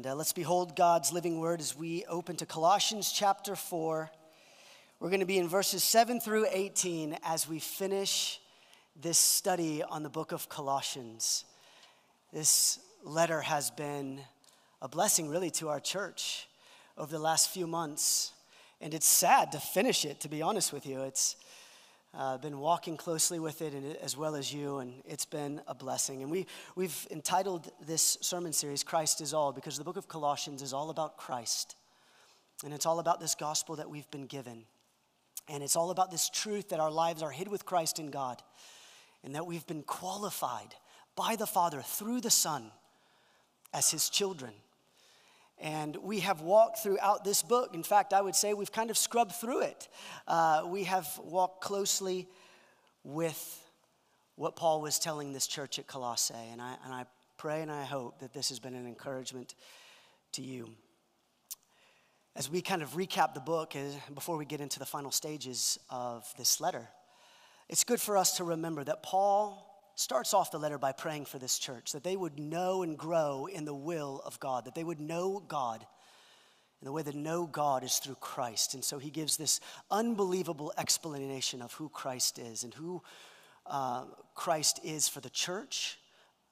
[0.00, 4.10] And uh, let's behold God's living word as we open to Colossians chapter 4.
[4.98, 8.40] We're going to be in verses 7 through 18 as we finish
[8.98, 11.44] this study on the book of Colossians.
[12.32, 14.20] This letter has been
[14.80, 16.48] a blessing, really, to our church
[16.96, 18.32] over the last few months.
[18.80, 21.02] And it's sad to finish it, to be honest with you.
[21.02, 21.36] It's
[22.12, 25.74] uh, been walking closely with it and, as well as you, and it's been a
[25.74, 26.22] blessing.
[26.22, 30.62] And we, we've entitled this sermon series, Christ is All, because the book of Colossians
[30.62, 31.76] is all about Christ.
[32.64, 34.64] And it's all about this gospel that we've been given.
[35.48, 38.42] And it's all about this truth that our lives are hid with Christ in God,
[39.24, 40.74] and that we've been qualified
[41.16, 42.70] by the Father through the Son
[43.72, 44.52] as his children.
[45.60, 47.74] And we have walked throughout this book.
[47.74, 49.88] In fact, I would say we've kind of scrubbed through it.
[50.26, 52.26] Uh, we have walked closely
[53.04, 53.62] with
[54.36, 56.34] what Paul was telling this church at Colossae.
[56.50, 57.04] And I, and I
[57.36, 59.54] pray and I hope that this has been an encouragement
[60.32, 60.70] to you.
[62.34, 63.80] As we kind of recap the book uh,
[64.14, 66.88] before we get into the final stages of this letter,
[67.68, 69.69] it's good for us to remember that Paul
[70.00, 73.46] starts off the letter by praying for this church, that they would know and grow
[73.46, 75.84] in the will of God, that they would know God.
[76.80, 78.72] And the way to know God is through Christ.
[78.72, 83.02] And so he gives this unbelievable explanation of who Christ is and who
[83.66, 85.98] uh, Christ is for the church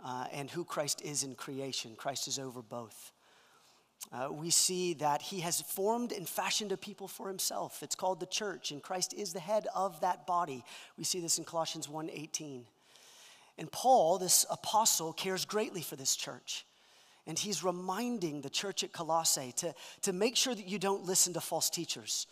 [0.04, 1.94] uh, and who Christ is in creation.
[1.96, 3.12] Christ is over both.
[4.12, 7.82] Uh, we see that he has formed and fashioned a people for himself.
[7.82, 10.64] It's called the church, and Christ is the head of that body.
[10.96, 12.66] We see this in Colossians 1:18.
[13.58, 16.64] And Paul, this apostle, cares greatly for this church.
[17.26, 21.34] And he's reminding the church at Colossae to, to make sure that you don't listen
[21.34, 22.26] to false teachers.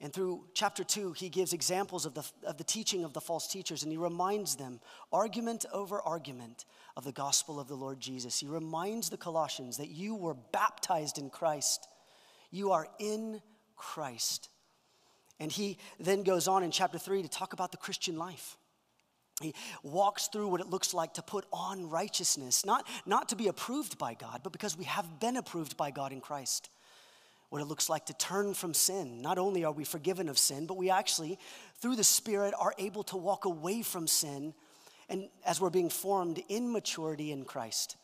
[0.00, 3.46] And through chapter two, he gives examples of the, of the teaching of the false
[3.46, 4.80] teachers, and he reminds them,
[5.12, 6.64] argument over argument,
[6.96, 8.38] of the gospel of the Lord Jesus.
[8.38, 11.88] He reminds the Colossians that you were baptized in Christ,
[12.50, 13.42] you are in
[13.76, 14.48] Christ.
[15.40, 18.56] And he then goes on in chapter three to talk about the Christian life.
[19.40, 23.48] He walks through what it looks like to put on righteousness, not, not to be
[23.48, 26.70] approved by God, but because we have been approved by God in Christ.
[27.50, 29.22] What it looks like to turn from sin.
[29.22, 31.38] Not only are we forgiven of sin, but we actually,
[31.80, 34.54] through the Spirit, are able to walk away from sin
[35.08, 37.96] and as we're being formed in maturity in Christ.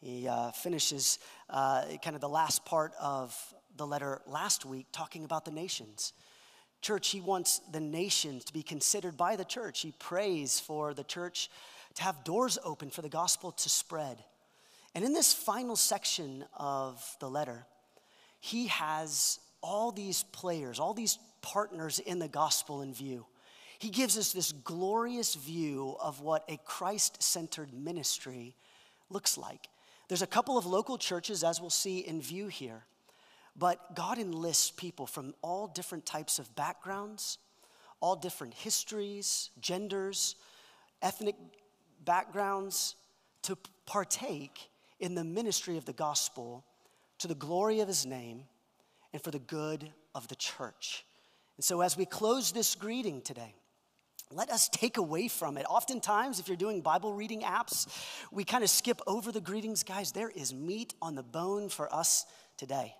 [0.00, 1.18] He uh, finishes
[1.48, 3.36] uh, kind of the last part of
[3.76, 6.12] the letter last week talking about the nations.
[6.84, 9.80] Church, he wants the nations to be considered by the church.
[9.80, 11.48] He prays for the church
[11.94, 14.22] to have doors open for the gospel to spread.
[14.94, 17.64] And in this final section of the letter,
[18.38, 23.24] he has all these players, all these partners in the gospel in view.
[23.78, 28.56] He gives us this glorious view of what a Christ centered ministry
[29.08, 29.68] looks like.
[30.08, 32.84] There's a couple of local churches, as we'll see in view here.
[33.56, 37.38] But God enlists people from all different types of backgrounds,
[38.00, 40.36] all different histories, genders,
[41.02, 41.36] ethnic
[42.04, 42.96] backgrounds
[43.42, 43.56] to
[43.86, 46.64] partake in the ministry of the gospel
[47.18, 48.44] to the glory of his name
[49.12, 51.04] and for the good of the church.
[51.56, 53.54] And so, as we close this greeting today,
[54.30, 55.66] let us take away from it.
[55.68, 57.86] Oftentimes, if you're doing Bible reading apps,
[58.32, 59.84] we kind of skip over the greetings.
[59.84, 62.26] Guys, there is meat on the bone for us
[62.56, 62.94] today.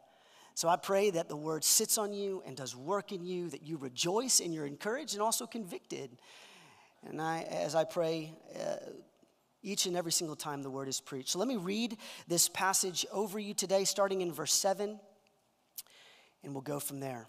[0.54, 3.62] So I pray that the word sits on you and does work in you, that
[3.62, 6.10] you rejoice and you're encouraged and also convicted.
[7.04, 8.76] And I, as I pray, uh,
[9.62, 11.30] each and every single time the word is preached.
[11.30, 11.96] So let me read
[12.28, 15.00] this passage over you today, starting in verse 7,
[16.44, 17.26] and we'll go from there.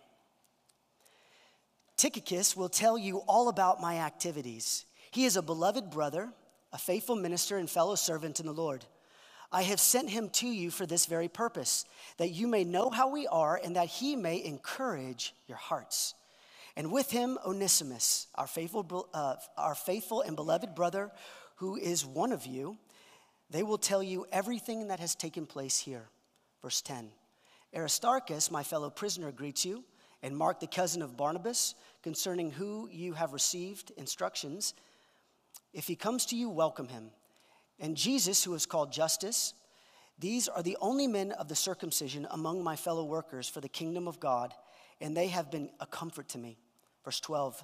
[1.97, 4.85] Tychicus will tell you all about my activities.
[5.11, 6.29] He is a beloved brother,
[6.73, 8.85] a faithful minister, and fellow servant in the Lord.
[9.55, 11.85] I have sent him to you for this very purpose,
[12.17, 16.13] that you may know how we are and that he may encourage your hearts.
[16.75, 21.09] And with him, Onesimus, our faithful, uh, our faithful and beloved brother,
[21.55, 22.77] who is one of you,
[23.49, 26.09] they will tell you everything that has taken place here.
[26.61, 27.09] Verse 10
[27.73, 29.85] Aristarchus, my fellow prisoner, greets you,
[30.21, 34.73] and Mark, the cousin of Barnabas, concerning who you have received instructions.
[35.71, 37.11] If he comes to you, welcome him
[37.79, 39.53] and Jesus, who is called Justus,
[40.19, 44.07] These are the only men of the circumcision among my fellow workers for the kingdom
[44.07, 44.53] of God,
[45.01, 46.57] and they have been a comfort to me.
[47.03, 47.63] Verse 12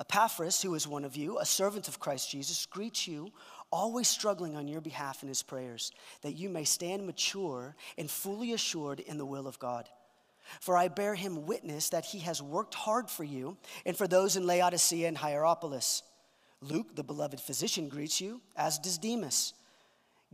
[0.00, 3.32] Epaphras, who is one of you, a servant of Christ Jesus, greets you,
[3.72, 5.90] always struggling on your behalf in his prayers,
[6.22, 9.88] that you may stand mature and fully assured in the will of God.
[10.60, 14.36] For I bear him witness that he has worked hard for you and for those
[14.36, 16.02] in Laodicea and Hierapolis.
[16.60, 19.54] Luke, the beloved physician, greets you, as does Demas.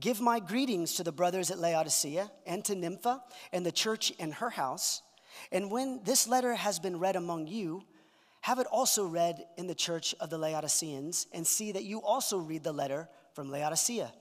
[0.00, 3.23] Give my greetings to the brothers at Laodicea and to Nympha
[3.53, 5.03] and the church in her house.
[5.53, 7.85] And when this letter has been read among you,
[8.41, 12.38] have it also read in the church of the Laodiceans, and see that you also
[12.38, 14.12] read the letter from Laodicea.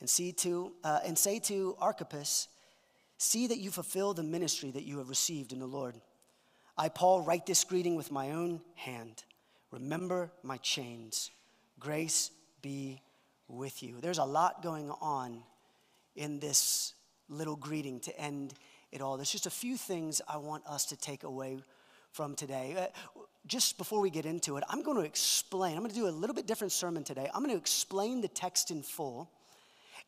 [0.00, 2.48] And see to uh, and say to Archippus,
[3.18, 5.96] see that you fulfill the ministry that you have received in the Lord.
[6.78, 9.24] I, Paul, write this greeting with my own hand.
[9.70, 11.30] Remember my chains.
[11.78, 12.30] Grace
[12.62, 13.00] be
[13.48, 14.00] with you.
[14.00, 15.42] There's a lot going on
[16.14, 16.94] in this
[17.28, 18.54] little greeting to end
[18.92, 19.16] it all.
[19.16, 21.58] There's just a few things I want us to take away
[22.12, 22.74] from today.
[22.78, 25.72] Uh, just before we get into it, I'm going to explain.
[25.72, 27.28] I'm going to do a little bit different sermon today.
[27.32, 29.30] I'm going to explain the text in full.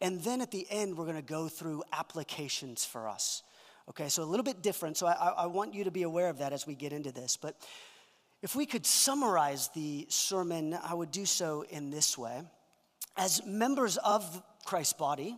[0.01, 3.43] And then at the end, we're going to go through applications for us.
[3.91, 4.97] Okay, so a little bit different.
[4.97, 7.37] So I, I want you to be aware of that as we get into this.
[7.37, 7.57] But
[8.43, 12.43] if we could summarize the sermon, I would do so in this way.
[13.17, 15.37] As members of Christ's body,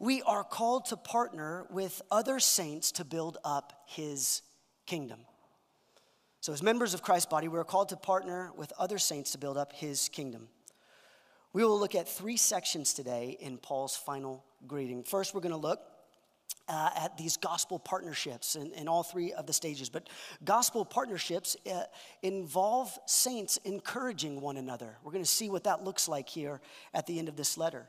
[0.00, 4.42] we are called to partner with other saints to build up his
[4.86, 5.20] kingdom.
[6.40, 9.38] So, as members of Christ's body, we are called to partner with other saints to
[9.38, 10.48] build up his kingdom.
[11.52, 15.02] We will look at three sections today in Paul's final greeting.
[15.02, 15.80] First, we're going to look
[16.68, 19.88] uh, at these gospel partnerships in, in, all three of the stages.
[19.88, 20.08] But
[20.44, 21.84] gospel partnerships uh,
[22.22, 24.96] involve saints encouraging one another.
[25.02, 26.60] We're going to see what that looks like here
[26.92, 27.88] at the end of this letter.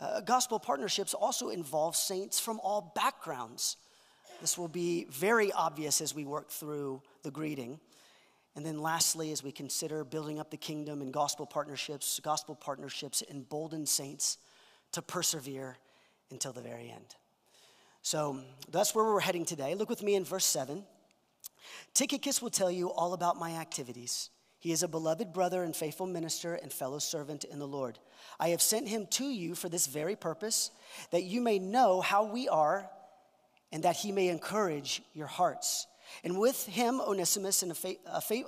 [0.00, 3.76] Uh, gospel partnerships also involve saints from all backgrounds.
[4.40, 7.80] This will be very obvious as we work through the greeting.
[8.54, 13.22] And then, lastly, as we consider building up the kingdom and gospel partnerships, gospel partnerships
[13.30, 14.38] embolden saints
[14.92, 15.76] to persevere
[16.30, 17.14] until the very end.
[18.02, 18.40] So
[18.70, 19.74] that's where we're heading today.
[19.74, 20.84] Look with me in verse 7.
[21.94, 24.30] Tychicus will tell you all about my activities.
[24.60, 27.98] He is a beloved brother and faithful minister and fellow servant in the Lord.
[28.40, 30.70] I have sent him to you for this very purpose,
[31.10, 32.88] that you may know how we are
[33.70, 35.86] and that he may encourage your hearts.
[36.24, 37.76] And with him, Onesimus, and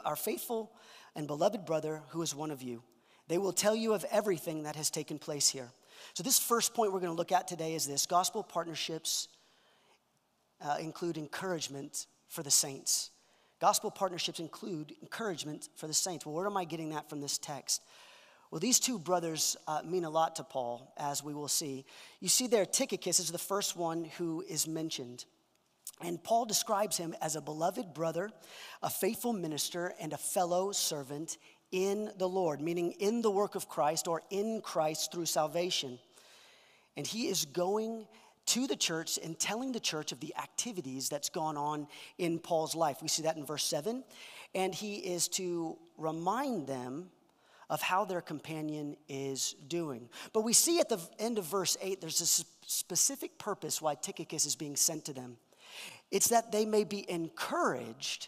[0.04, 0.72] our faithful
[1.14, 2.82] and beloved brother, who is one of you.
[3.28, 5.70] They will tell you of everything that has taken place here.
[6.14, 9.28] So, this first point we're going to look at today is this gospel partnerships
[10.60, 13.10] uh, include encouragement for the saints.
[13.60, 16.24] Gospel partnerships include encouragement for the saints.
[16.24, 17.82] Well, where am I getting that from this text?
[18.50, 21.84] Well, these two brothers uh, mean a lot to Paul, as we will see.
[22.20, 25.24] You see there, Tychicus is the first one who is mentioned.
[26.02, 28.30] And Paul describes him as a beloved brother,
[28.82, 31.36] a faithful minister, and a fellow servant
[31.70, 35.98] in the Lord, meaning in the work of Christ or in Christ through salvation.
[36.96, 38.06] And he is going
[38.50, 41.86] to the church and telling the church of the activities that's gone on
[42.18, 42.98] in Paul's life.
[43.00, 44.02] We see that in verse 7.
[44.56, 47.10] And he is to remind them
[47.68, 50.08] of how their companion is doing.
[50.32, 54.44] But we see at the end of verse 8, there's a specific purpose why Tychicus
[54.44, 55.36] is being sent to them.
[56.10, 58.26] It's that they may be encouraged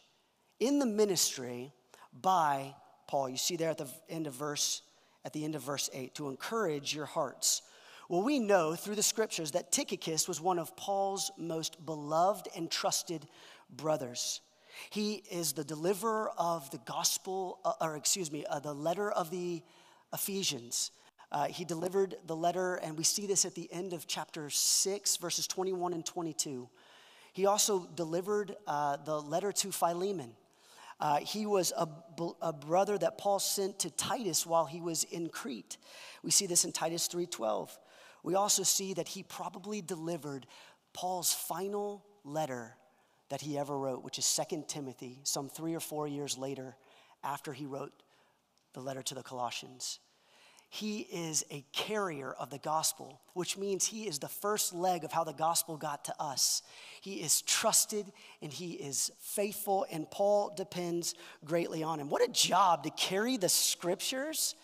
[0.61, 1.73] in the ministry
[2.21, 2.77] by
[3.09, 3.29] Paul.
[3.29, 4.83] You see there at the end of verse
[5.25, 7.63] at the end of verse 8 to encourage your hearts
[8.13, 12.71] well, we know through the scriptures that Tychicus was one of Paul's most beloved and
[12.71, 13.27] trusted
[13.75, 14.43] brothers.
[14.91, 19.31] He is the deliverer of the gospel, uh, or excuse me, uh, the letter of
[19.31, 19.63] the
[20.13, 20.91] Ephesians.
[21.31, 25.17] Uh, he delivered the letter, and we see this at the end of chapter 6,
[25.17, 26.69] verses 21 and 22.
[27.33, 30.33] He also delivered uh, the letter to Philemon.
[31.01, 31.89] Uh, he was a,
[32.43, 35.79] a, brother that Paul sent to Titus while he was in Crete.
[36.23, 37.71] We see this in Titus 3:12
[38.23, 40.47] we also see that he probably delivered
[40.93, 42.77] Paul's final letter
[43.31, 46.77] that he ever wrote, which is Second Timothy, some three or four years later
[47.25, 47.93] after he wrote
[48.75, 49.99] the letter to the Colossians.
[50.69, 55.13] He is a carrier of the gospel, which means he is the first leg of
[55.13, 56.63] how the gospel got to us.
[57.03, 58.11] He is trusted
[58.41, 61.15] and he is faithful, and Paul depends
[61.45, 62.09] greatly on him.
[62.09, 64.55] What a job to carry the scriptures!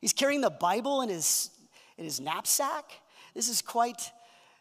[0.00, 1.50] He's carrying the Bible in his,
[1.98, 2.92] in his knapsack.
[3.34, 4.10] This is quite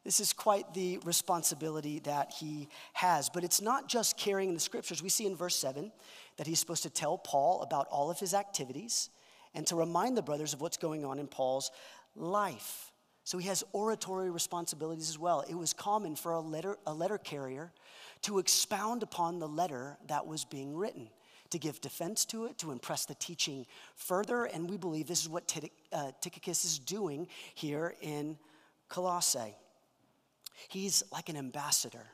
[0.03, 3.29] this is quite the responsibility that he has.
[3.29, 5.03] But it's not just carrying the scriptures.
[5.03, 5.91] We see in verse 7
[6.37, 9.11] that he's supposed to tell Paul about all of his activities
[9.53, 11.69] and to remind the brothers of what's going on in Paul's
[12.15, 12.91] life.
[13.23, 15.41] So he has oratory responsibilities as well.
[15.47, 17.71] It was common for a letter, a letter carrier
[18.23, 21.09] to expound upon the letter that was being written,
[21.51, 23.65] to give defense to it, to impress the teaching
[23.95, 24.45] further.
[24.45, 25.51] And we believe this is what
[25.91, 28.37] uh, Tychicus is doing here in
[28.89, 29.55] Colossae.
[30.69, 32.05] He's like an ambassador.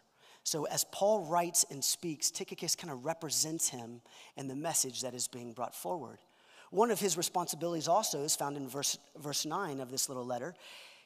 [0.43, 4.01] So, as Paul writes and speaks, Tychicus kind of represents him
[4.37, 6.19] and the message that is being brought forward.
[6.69, 10.55] One of his responsibilities also is found in verse, verse 9 of this little letter.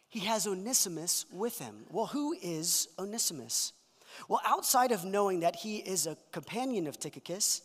[0.10, 1.86] He has Onesimus with him.
[1.90, 3.74] Well, who is Onesimus?
[4.28, 7.62] Well, outside of knowing that he is a companion of Tychicus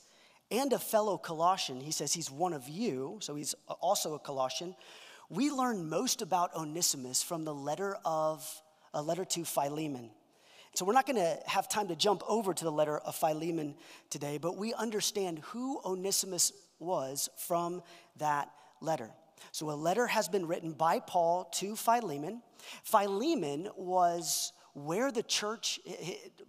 [0.50, 4.74] and a fellow Colossian, he says he's one of you, so he's also a Colossian.
[5.28, 8.48] We learn most about Onesimus from the letter of
[8.94, 10.10] a letter to Philemon.
[10.74, 13.74] So we're not going to have time to jump over to the letter of Philemon
[14.10, 17.82] today, but we understand who Onesimus was from
[18.18, 18.50] that
[18.80, 19.10] letter.
[19.52, 22.42] So a letter has been written by Paul to Philemon.
[22.84, 25.80] Philemon was where the church,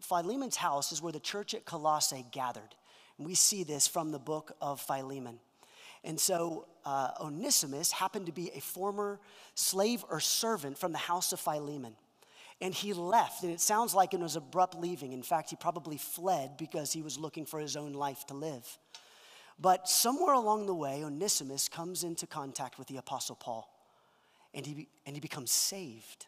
[0.02, 2.76] Philemon's house is where the church at Colossae gathered.
[3.18, 5.40] And we see this from the book of Philemon.
[6.04, 9.20] And so uh, Onesimus happened to be a former
[9.56, 11.96] slave or servant from the house of Philemon.
[12.60, 15.14] And he left, and it sounds like it was abrupt leaving.
[15.14, 18.66] In fact, he probably fled because he was looking for his own life to live.
[19.60, 23.70] But somewhere along the way, Onesimus comes into contact with the Apostle Paul,
[24.54, 26.28] and he, and he becomes saved.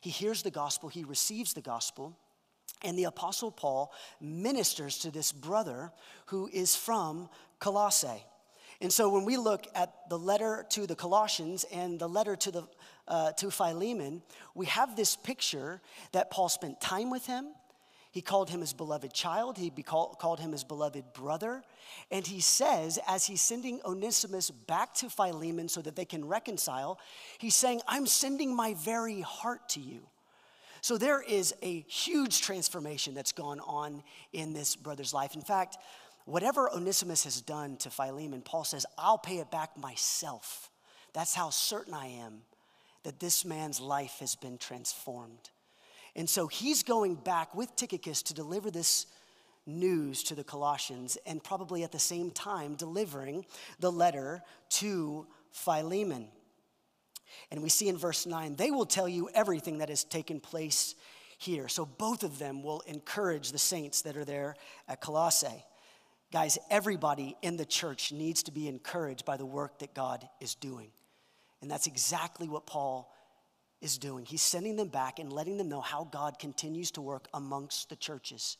[0.00, 2.16] He hears the gospel, he receives the gospel,
[2.84, 5.92] and the Apostle Paul ministers to this brother
[6.26, 8.24] who is from Colossae.
[8.80, 12.50] And so when we look at the letter to the Colossians and the letter to,
[12.50, 12.62] the,
[13.08, 14.22] uh, to Philemon,
[14.54, 15.80] we have this picture
[16.12, 17.46] that Paul spent time with him.
[18.10, 19.58] He called him his beloved child.
[19.58, 21.62] He call, called him his beloved brother.
[22.12, 27.00] And he says, as he's sending Onesimus back to Philemon so that they can reconcile,
[27.38, 30.06] he's saying, I'm sending my very heart to you.
[30.84, 34.02] So there is a huge transformation that's gone on
[34.34, 35.34] in this brother's life.
[35.34, 35.78] In fact,
[36.26, 40.68] whatever Onesimus has done to Philemon, Paul says, I'll pay it back myself.
[41.14, 42.42] That's how certain I am
[43.02, 45.48] that this man's life has been transformed.
[46.14, 49.06] And so he's going back with Tychicus to deliver this
[49.64, 53.46] news to the Colossians and probably at the same time delivering
[53.80, 56.28] the letter to Philemon.
[57.50, 60.94] And we see in verse 9, they will tell you everything that has taken place
[61.38, 61.68] here.
[61.68, 64.56] So both of them will encourage the saints that are there
[64.88, 65.64] at Colossae.
[66.32, 70.54] Guys, everybody in the church needs to be encouraged by the work that God is
[70.54, 70.88] doing.
[71.62, 73.14] And that's exactly what Paul
[73.80, 74.24] is doing.
[74.26, 77.96] He's sending them back and letting them know how God continues to work amongst the
[77.96, 78.56] churches.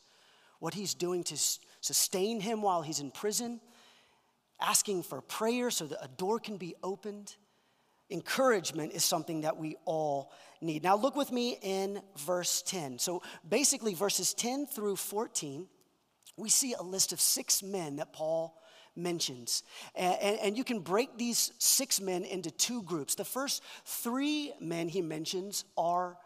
[0.59, 1.37] What he's doing to
[1.81, 3.59] sustain him while he's in prison,
[4.61, 7.35] asking for prayer so that a door can be opened.
[8.09, 10.31] Encouragement is something that we all
[10.61, 10.83] need.
[10.83, 12.99] Now, look with me in verse 10.
[12.99, 15.67] So, basically, verses 10 through 14,
[16.37, 18.61] we see a list of six men that Paul
[18.95, 19.63] mentions.
[19.95, 23.15] And, and, and, you can break these six men into two groups.
[23.15, 26.17] The first three men he mentions are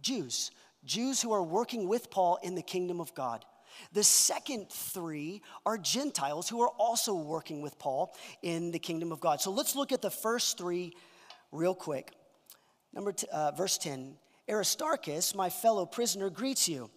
[0.00, 0.50] Jews,
[0.84, 3.44] Jews who are working with Paul in the kingdom of God.
[3.92, 9.20] The second three are Gentiles who are also working with Paul in the kingdom of
[9.20, 9.40] God.
[9.40, 10.94] So let's look at the first three
[11.52, 12.12] real quick.
[12.92, 14.16] Number t- uh, verse 10
[14.48, 16.90] Aristarchus, my fellow prisoner, greets you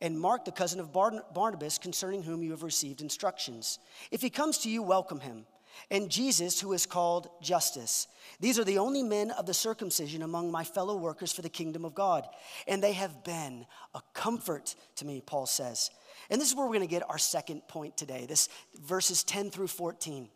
[0.00, 3.78] and Mark, the cousin of Barnabas, concerning whom you have received instructions.
[4.10, 5.46] If he comes to you, welcome him.
[5.90, 8.06] And Jesus, who is called Justus.
[8.38, 11.84] These are the only men of the circumcision among my fellow workers for the kingdom
[11.84, 12.26] of God.
[12.68, 15.90] And they have been a comfort to me, Paul says.
[16.30, 18.48] And this is where we're going to get our second point today, this
[18.82, 20.28] verses 10 through 14.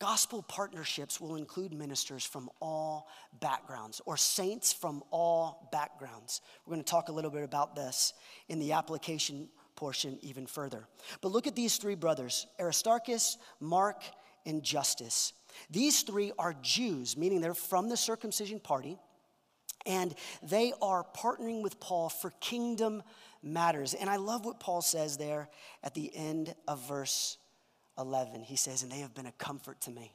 [0.00, 3.06] Gospel partnerships will include ministers from all
[3.38, 6.40] backgrounds or saints from all backgrounds.
[6.64, 8.14] We're going to talk a little bit about this
[8.48, 10.88] in the application portion even further.
[11.20, 14.02] But look at these three brothers Aristarchus, Mark,
[14.46, 15.34] and Justus.
[15.68, 18.96] These three are Jews, meaning they're from the circumcision party,
[19.84, 23.02] and they are partnering with Paul for kingdom
[23.42, 23.92] matters.
[23.92, 25.50] And I love what Paul says there
[25.84, 27.36] at the end of verse
[28.00, 30.12] 11, he says, And they have been a comfort to me.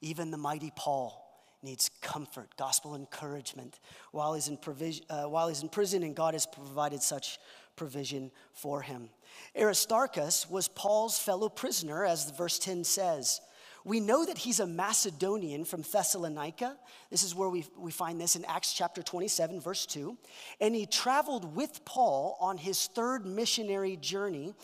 [0.00, 1.22] Even the mighty Paul
[1.62, 3.80] needs comfort, gospel encouragement
[4.12, 7.38] while he's in, provision, uh, while he's in prison, and God has provided such
[7.76, 9.10] provision for him.
[9.58, 13.40] Aristarchus was Paul's fellow prisoner, as the verse 10 says.
[13.84, 16.76] We know that he's a Macedonian from Thessalonica.
[17.08, 20.16] This is where we, we find this in Acts chapter 27, verse 2.
[20.60, 24.54] And he traveled with Paul on his third missionary journey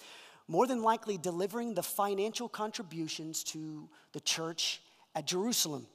[0.48, 4.80] more than likely delivering the financial contributions to the church
[5.14, 5.86] at Jerusalem.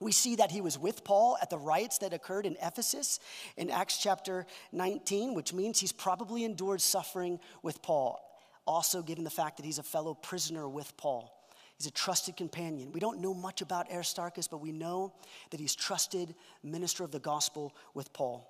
[0.00, 3.18] We see that he was with Paul at the riots that occurred in Ephesus
[3.56, 8.20] in Acts chapter 19, which means he's probably endured suffering with Paul.
[8.66, 11.32] Also, given the fact that he's a fellow prisoner with Paul,
[11.76, 12.92] he's a trusted companion.
[12.92, 15.14] We don't know much about Aristarchus, but we know
[15.50, 18.48] that he's trusted minister of the gospel with Paul.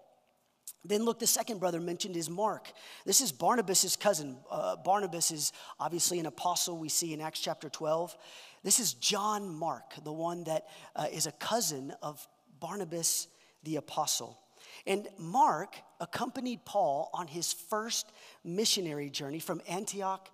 [0.85, 2.71] Then look, the second brother mentioned is Mark.
[3.05, 4.37] This is Barnabas' cousin.
[4.51, 8.17] Uh, Barnabas is obviously an apostle we see in Acts chapter 12.
[8.63, 12.27] This is John Mark, the one that uh, is a cousin of
[12.61, 13.29] Barnabas
[13.65, 14.39] the apostle.
[14.87, 18.11] And Mark accompanied Paul on his first
[18.45, 20.29] missionary journey from Antioch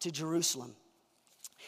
[0.00, 0.74] to Jerusalem.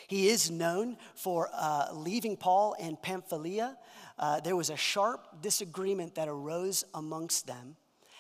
[0.09, 3.79] He is known for uh, leaving Paul in Pamphylia.
[4.19, 7.77] Uh, there was a sharp disagreement that arose amongst them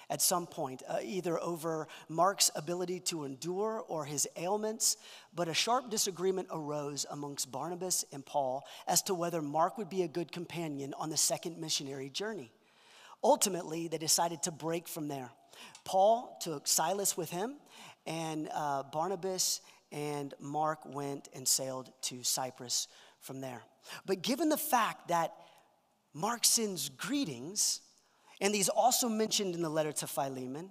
[0.08, 4.96] at some point, uh, either over Mark's ability to endure or his ailments.
[5.34, 10.02] But a sharp disagreement arose amongst Barnabas and Paul as to whether Mark would be
[10.02, 12.52] a good companion on the second missionary journey.
[13.24, 15.30] Ultimately, they decided to break from there.
[15.84, 17.56] Paul took Silas with him,
[18.06, 19.60] and uh, Barnabas
[19.90, 22.88] and Mark went and sailed to Cyprus
[23.20, 23.62] from there.
[24.04, 25.32] But given the fact that
[26.12, 27.80] Mark sends greetings,
[28.40, 30.70] and he's also mentioned in the letter to Philemon.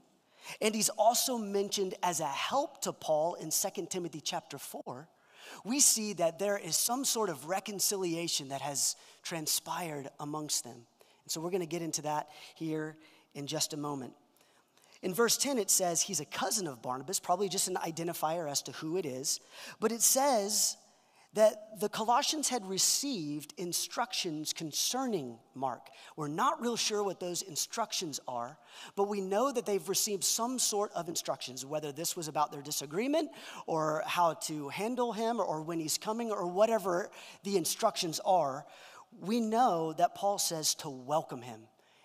[0.61, 5.07] And he's also mentioned as a help to Paul in 2 Timothy chapter 4.
[5.63, 10.75] We see that there is some sort of reconciliation that has transpired amongst them.
[10.75, 12.95] And so we're going to get into that here
[13.33, 14.13] in just a moment.
[15.01, 18.61] In verse 10, it says he's a cousin of Barnabas, probably just an identifier as
[18.63, 19.39] to who it is.
[19.79, 20.77] But it says
[21.35, 25.89] that the Colossians had received instructions concerning Mark.
[26.15, 28.57] We're not real sure what those instructions are,
[28.95, 32.61] but we know that they've received some sort of instructions, whether this was about their
[32.61, 33.31] disagreement
[33.67, 37.11] or how to handle him or when he's coming or whatever
[37.43, 38.65] the instructions are.
[39.19, 41.61] We know that Paul says to welcome him.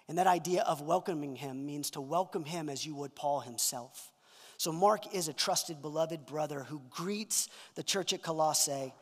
[0.09, 4.11] And that idea of welcoming him means to welcome him as you would Paul himself.
[4.57, 8.93] So, Mark is a trusted, beloved brother who greets the church at Colossae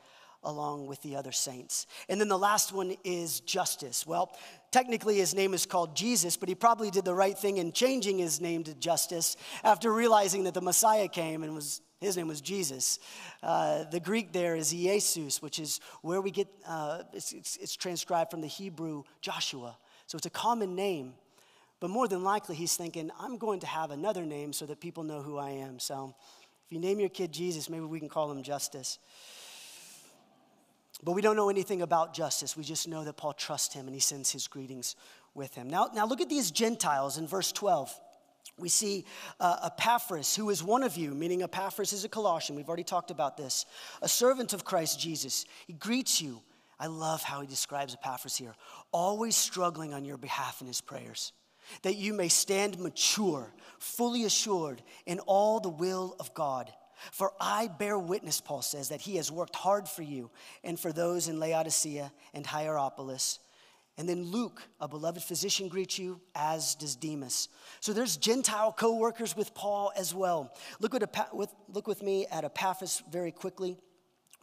[0.44, 1.86] along with the other saints.
[2.08, 4.06] And then the last one is Justus.
[4.06, 4.36] Well,
[4.70, 8.18] technically his name is called Jesus, but he probably did the right thing in changing
[8.18, 12.40] his name to Justus after realizing that the Messiah came and was his name was
[12.40, 13.00] Jesus.
[13.42, 17.74] Uh, the Greek there is Jesus, which is where we get, uh, it's, it's, it's
[17.74, 19.76] transcribed from the Hebrew Joshua.
[20.06, 21.14] So it's a common name.
[21.80, 25.02] But more than likely, he's thinking, I'm going to have another name so that people
[25.02, 25.78] know who I am.
[25.78, 26.14] So
[26.66, 28.98] if you name your kid Jesus, maybe we can call him Justus.
[31.02, 32.56] But we don't know anything about Justus.
[32.56, 34.96] We just know that Paul trusts him and he sends his greetings
[35.34, 35.70] with him.
[35.70, 37.98] Now, now look at these Gentiles in verse 12.
[38.58, 39.04] We see
[39.38, 42.56] uh, Epaphras, who is one of you, meaning Epaphras is a Colossian.
[42.56, 43.66] We've already talked about this.
[44.02, 45.44] A servant of Christ Jesus.
[45.66, 46.42] He greets you.
[46.80, 48.54] I love how he describes Epaphras here.
[48.92, 51.32] Always struggling on your behalf in his prayers,
[51.82, 56.72] that you may stand mature, fully assured in all the will of God.
[57.12, 60.30] For I bear witness, Paul says, that he has worked hard for you
[60.64, 63.38] and for those in Laodicea and Hierapolis.
[63.98, 67.48] And then Luke, a beloved physician, greets you, as does Demas.
[67.80, 70.54] So there's Gentile co workers with Paul as well.
[70.78, 70.92] Look,
[71.32, 73.76] with, look with me at Epaphras very quickly.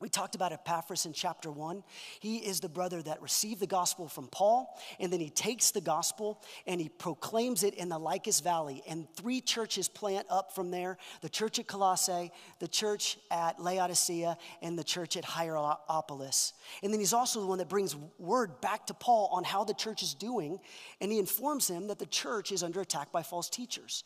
[0.06, 1.84] We talked about Epaphras in chapter one.
[2.20, 5.82] He is the brother that received the gospel from Paul, and then he takes the
[5.82, 8.84] gospel and he proclaims it in the Lycus Valley.
[8.88, 14.38] And three churches plant up from there the church at Colossae, the church at Laodicea,
[14.62, 16.54] and the church at Hierapolis.
[16.84, 19.74] And then he's also the one that brings word back to Paul on how the
[19.74, 20.60] church is doing,
[21.02, 24.04] and he informs him that the church is under attack by false teachers.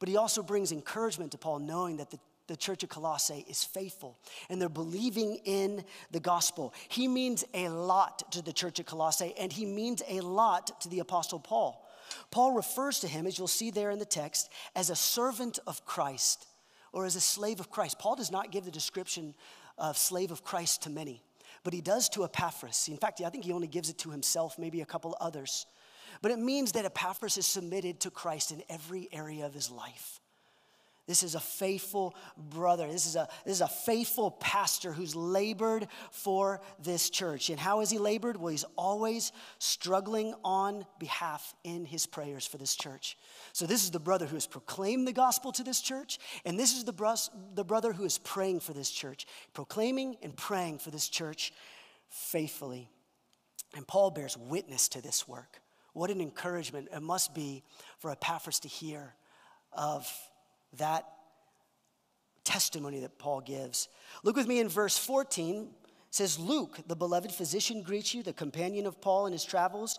[0.00, 2.18] But he also brings encouragement to Paul, knowing that the
[2.52, 4.18] the church of Colossae is faithful
[4.50, 6.74] and they're believing in the gospel.
[6.88, 10.90] He means a lot to the church of Colossae and he means a lot to
[10.90, 11.88] the apostle Paul.
[12.30, 15.86] Paul refers to him, as you'll see there in the text, as a servant of
[15.86, 16.46] Christ
[16.92, 17.98] or as a slave of Christ.
[17.98, 19.34] Paul does not give the description
[19.78, 21.22] of slave of Christ to many,
[21.64, 22.86] but he does to Epaphras.
[22.88, 25.64] In fact, I think he only gives it to himself, maybe a couple others.
[26.20, 30.20] But it means that Epaphras is submitted to Christ in every area of his life.
[31.08, 32.86] This is a faithful brother.
[32.86, 37.50] This is a, this is a faithful pastor who's labored for this church.
[37.50, 38.36] And how has he labored?
[38.36, 43.18] Well, he's always struggling on behalf in his prayers for this church.
[43.52, 46.76] So, this is the brother who has proclaimed the gospel to this church, and this
[46.76, 51.08] is the, the brother who is praying for this church, proclaiming and praying for this
[51.08, 51.52] church
[52.10, 52.88] faithfully.
[53.74, 55.60] And Paul bears witness to this work.
[55.94, 57.64] What an encouragement it must be
[57.98, 59.14] for Epaphras to hear
[59.72, 60.08] of
[60.78, 61.06] that
[62.44, 63.88] testimony that Paul gives.
[64.22, 65.62] Look with me in verse 14.
[65.62, 65.68] It
[66.10, 69.98] says, Luke, the beloved physician, greets you, the companion of Paul in his travels.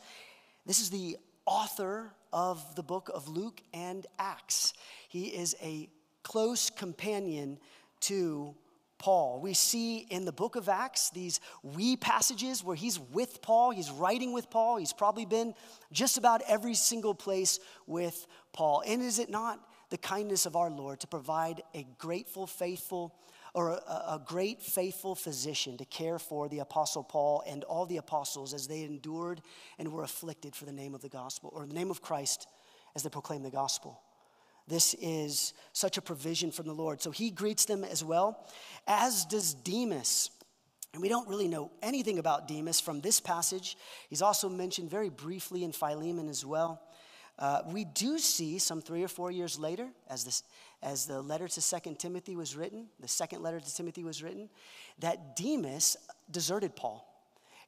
[0.65, 4.73] This is the author of the book of Luke and Acts.
[5.09, 5.89] He is a
[6.23, 7.59] close companion
[8.01, 8.55] to
[8.97, 9.41] Paul.
[9.41, 13.91] We see in the book of Acts these we passages where he's with Paul, he's
[13.91, 15.53] writing with Paul, he's probably been
[15.91, 18.81] just about every single place with Paul.
[18.87, 23.15] And is it not the kindness of our Lord to provide a grateful, faithful,
[23.53, 27.97] or a, a, great, faithful physician to care for the Apostle Paul and all the
[27.97, 29.41] apostles as they endured
[29.77, 32.47] and were afflicted for the name of the gospel, or the name of Christ
[32.95, 34.01] as they proclaim the gospel.
[34.67, 37.01] This is such a provision from the Lord.
[37.01, 38.47] So he greets them as well,
[38.87, 40.29] as does Demas.
[40.93, 43.77] And we don't really know anything about Demas from this passage.
[44.09, 46.81] He's also mentioned very briefly in Philemon as well.
[47.39, 50.43] Uh, we do see some three or four years later, as, this,
[50.81, 54.49] as the letter to Second Timothy was written, the second letter to Timothy was written,
[54.99, 55.97] that Demas
[56.29, 57.09] deserted Paul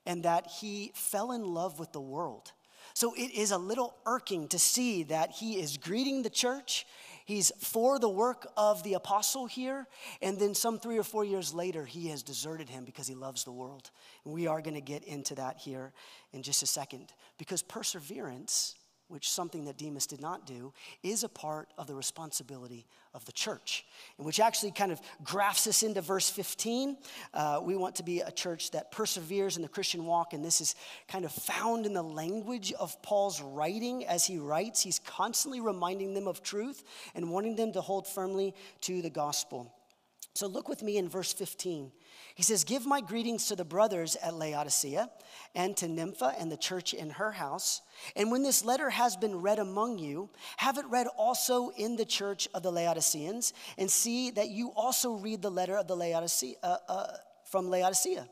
[0.05, 2.51] and that he fell in love with the world.
[2.93, 6.85] So it is a little irking to see that he is greeting the church.
[7.25, 9.87] He's for the work of the apostle here.
[10.21, 13.43] And then some three or four years later, he has deserted him because he loves
[13.43, 13.89] the world.
[14.23, 15.91] And we are going to get into that here
[16.31, 17.11] in just a second.
[17.37, 18.75] Because perseverance
[19.07, 23.31] which something that Demas did not do, is a part of the responsibility of the
[23.31, 23.85] church,
[24.17, 26.97] and which actually kind of grafts us into verse 15.
[27.33, 30.59] Uh, we want to be a church that perseveres in the Christian walk, and this
[30.59, 30.75] is
[31.07, 34.81] kind of found in the language of Paul's writing as he writes.
[34.81, 39.74] He's constantly reminding them of truth and wanting them to hold firmly to the gospel.
[40.35, 41.93] So look with me in verse 15.
[42.35, 45.09] He says, Give my greetings to the brothers at Laodicea
[45.55, 47.81] and to Nympha and the church in her house.
[48.17, 52.03] And when this letter has been read among you, have it read also in the
[52.03, 56.55] church of the Laodiceans, and see that you also read the letter of the Laodicea,
[56.61, 57.07] uh, uh,
[57.45, 58.27] from Laodicea.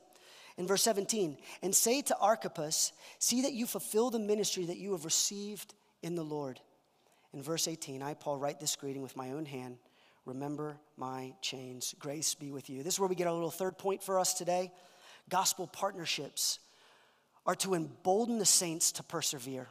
[0.58, 4.92] In verse 17, and say to Archippus, See that you fulfill the ministry that you
[4.92, 6.60] have received in the Lord.
[7.34, 9.78] In verse 18, I, Paul, write this greeting with my own hand.
[10.26, 11.94] Remember my chains.
[12.00, 12.84] Grace be with you.
[12.84, 14.72] This is where we get our little third point for us today.
[15.30, 16.60] Gospel partnerships
[17.46, 19.68] are to embolden the saints to persevere.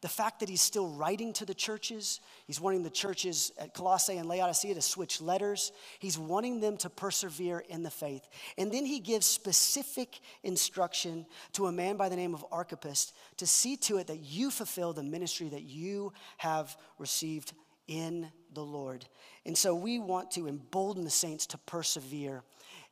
[0.00, 4.16] The fact that he's still writing to the churches, he's wanting the churches at Colossae
[4.16, 5.70] and Laodicea to switch letters.
[6.00, 8.26] He's wanting them to persevere in the faith.
[8.58, 13.46] And then he gives specific instruction to a man by the name of Archippus to
[13.46, 17.52] see to it that you fulfill the ministry that you have received
[17.86, 19.04] in the Lord.
[19.44, 22.42] And so we want to embolden the saints to persevere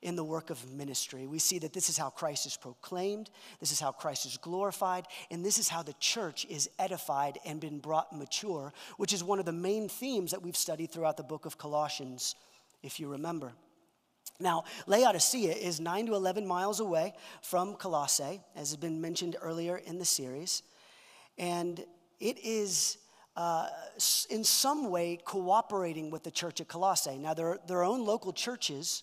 [0.03, 1.27] in the work of ministry.
[1.27, 5.07] We see that this is how Christ is proclaimed, this is how Christ is glorified,
[5.31, 9.39] and this is how the church is edified and been brought mature, which is one
[9.39, 12.35] of the main themes that we've studied throughout the book of Colossians,
[12.83, 13.53] if you remember.
[14.39, 19.77] Now, Laodicea is 9 to 11 miles away from Colossae, as has been mentioned earlier
[19.77, 20.63] in the series,
[21.37, 21.85] and
[22.21, 22.97] it is
[23.37, 23.69] uh,
[24.29, 27.19] in some way cooperating with the church at Colossae.
[27.19, 29.03] Now, they're their own local churches,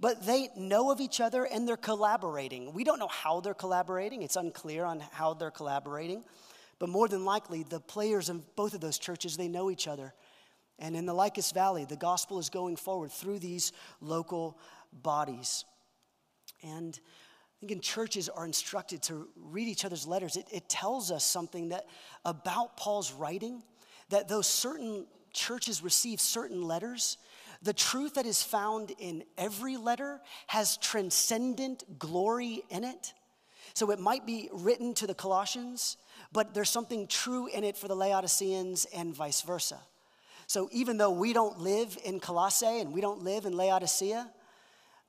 [0.00, 2.72] but they know of each other and they're collaborating.
[2.72, 6.24] We don't know how they're collaborating, it's unclear on how they're collaborating,
[6.78, 10.14] but more than likely, the players in both of those churches, they know each other.
[10.78, 14.58] And in the Lycus Valley, the gospel is going forward through these local
[14.92, 15.64] bodies.
[16.64, 16.98] And
[17.62, 20.36] think in churches are instructed to read each other's letters.
[20.36, 21.86] It, it tells us something that
[22.24, 23.62] about Paul's writing,
[24.08, 27.18] that though certain churches receive certain letters,
[27.62, 33.14] the truth that is found in every letter has transcendent glory in it.
[33.74, 35.98] So it might be written to the Colossians,
[36.32, 39.78] but there's something true in it for the Laodiceans and vice versa.
[40.48, 44.28] So even though we don't live in Colossae and we don't live in Laodicea,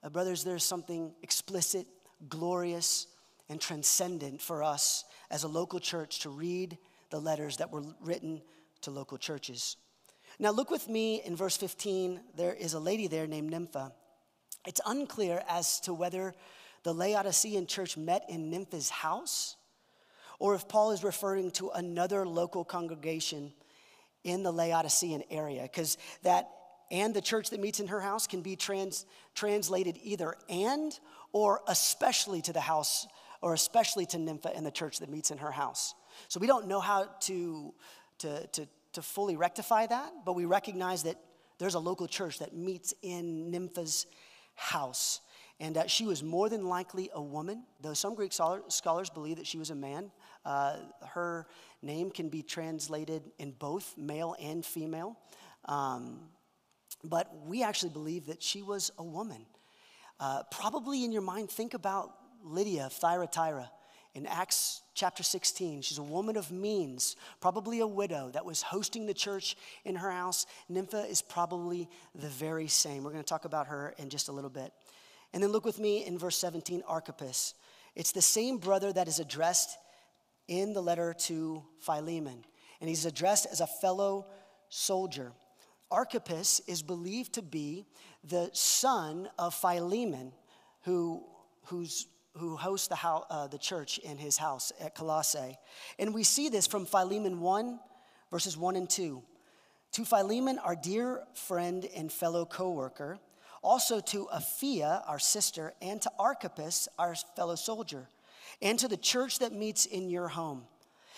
[0.04, 1.88] uh, brothers, there's something explicit
[2.28, 3.06] glorious,
[3.48, 6.78] and transcendent for us as a local church to read
[7.10, 8.40] the letters that were written
[8.80, 9.76] to local churches.
[10.38, 12.20] Now, look with me in verse 15.
[12.36, 13.92] There is a lady there named Nympha.
[14.66, 16.34] It's unclear as to whether
[16.82, 19.56] the Laodicean church met in Nympha's house
[20.38, 23.52] or if Paul is referring to another local congregation
[24.24, 26.48] in the Laodicean area, because that
[26.90, 30.98] and the church that meets in her house can be trans, translated either and
[31.32, 33.06] or especially to the house
[33.42, 35.94] or especially to Nympha and the church that meets in her house.
[36.28, 37.74] So we don't know how to,
[38.18, 41.16] to, to, to fully rectify that, but we recognize that
[41.58, 44.06] there's a local church that meets in Nympha's
[44.54, 45.20] house.
[45.60, 49.46] And uh, she was more than likely a woman, though some Greek scholars believe that
[49.46, 50.10] she was a man.
[50.44, 51.46] Uh, her
[51.82, 55.16] name can be translated in both male and female.
[55.66, 56.20] Um,
[57.04, 59.46] but we actually believe that she was a woman.
[60.18, 62.12] Uh, probably in your mind, think about
[62.42, 63.70] Lydia of Thyatira
[64.14, 65.82] in Acts chapter 16.
[65.82, 70.10] She's a woman of means, probably a widow that was hosting the church in her
[70.10, 70.46] house.
[70.68, 73.02] Nympha is probably the very same.
[73.02, 74.72] We're going to talk about her in just a little bit.
[75.32, 77.54] And then look with me in verse 17, Archippus.
[77.96, 79.76] It's the same brother that is addressed
[80.46, 82.44] in the letter to Philemon,
[82.80, 84.26] and he's addressed as a fellow
[84.68, 85.32] soldier.
[85.94, 87.86] Archippus is believed to be
[88.24, 90.32] the son of Philemon,
[90.82, 91.22] who,
[91.66, 95.56] who's, who hosts the, house, uh, the church in his house at Colossae.
[96.00, 97.78] And we see this from Philemon 1,
[98.28, 99.22] verses 1 and 2.
[99.92, 103.20] To Philemon, our dear friend and fellow co worker,
[103.62, 108.08] also to Apphia, our sister, and to Archippus, our fellow soldier,
[108.60, 110.64] and to the church that meets in your home.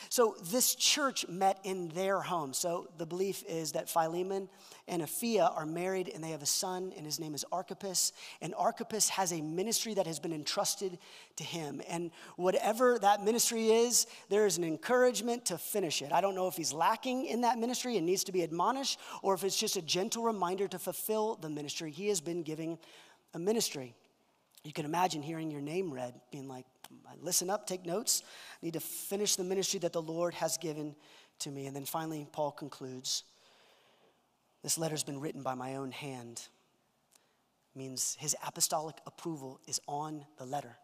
[0.08, 2.52] So this church met in their home.
[2.52, 4.48] So the belief is that Philemon
[4.88, 8.12] and Apphia are married and they have a son, and his name is Archippus.
[8.40, 10.98] And Archippus has a ministry that has been entrusted
[11.36, 11.82] to him.
[11.88, 16.12] And whatever that ministry is, there is an encouragement to finish it.
[16.12, 19.34] I don't know if he's lacking in that ministry and needs to be admonished, or
[19.34, 21.90] if it's just a gentle reminder to fulfill the ministry.
[21.90, 22.78] He has been giving
[23.34, 23.94] a ministry.
[24.66, 26.66] You can imagine hearing your name read, being like,
[27.22, 28.24] listen up, take notes.
[28.60, 30.96] I need to finish the ministry that the Lord has given
[31.40, 31.66] to me.
[31.66, 33.22] And then finally, Paul concludes
[34.64, 36.42] this letter's been written by my own hand.
[37.76, 40.74] Means his apostolic approval is on the letter.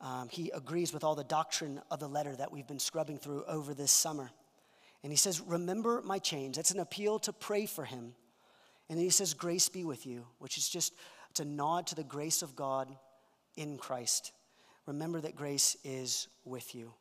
[0.00, 3.42] Um, he agrees with all the doctrine of the letter that we've been scrubbing through
[3.48, 4.30] over this summer.
[5.02, 6.54] And he says, Remember my chains.
[6.56, 8.14] That's an appeal to pray for him.
[8.88, 10.92] And then he says, Grace be with you, which is just
[11.34, 12.88] to nod to the grace of God
[13.56, 14.32] in Christ
[14.86, 16.92] remember that grace is with you.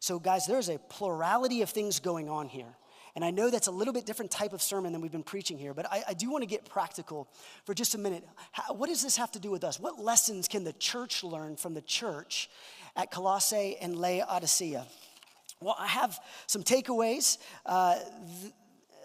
[0.00, 2.76] So, guys, there's a plurality of things going on here.
[3.16, 5.58] And I know that's a little bit different type of sermon than we've been preaching
[5.58, 7.28] here, but I, I do want to get practical
[7.64, 8.22] for just a minute.
[8.52, 9.80] How, what does this have to do with us?
[9.80, 12.48] What lessons can the church learn from the church
[12.94, 14.86] at Colossae and Laodicea?
[15.60, 17.38] Well, I have some takeaways.
[17.66, 17.98] Uh,
[18.40, 18.52] th-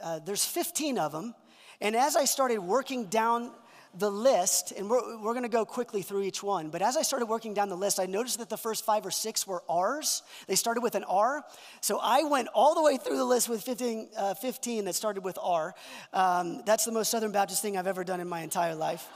[0.03, 1.33] uh, there's 15 of them.
[1.81, 3.51] And as I started working down
[3.97, 7.03] the list, and we're, we're going to go quickly through each one, but as I
[7.03, 10.23] started working down the list, I noticed that the first five or six were R's.
[10.47, 11.43] They started with an R.
[11.81, 15.23] So I went all the way through the list with 15, uh, 15 that started
[15.23, 15.75] with R.
[16.11, 19.07] Um, that's the most Southern Baptist thing I've ever done in my entire life.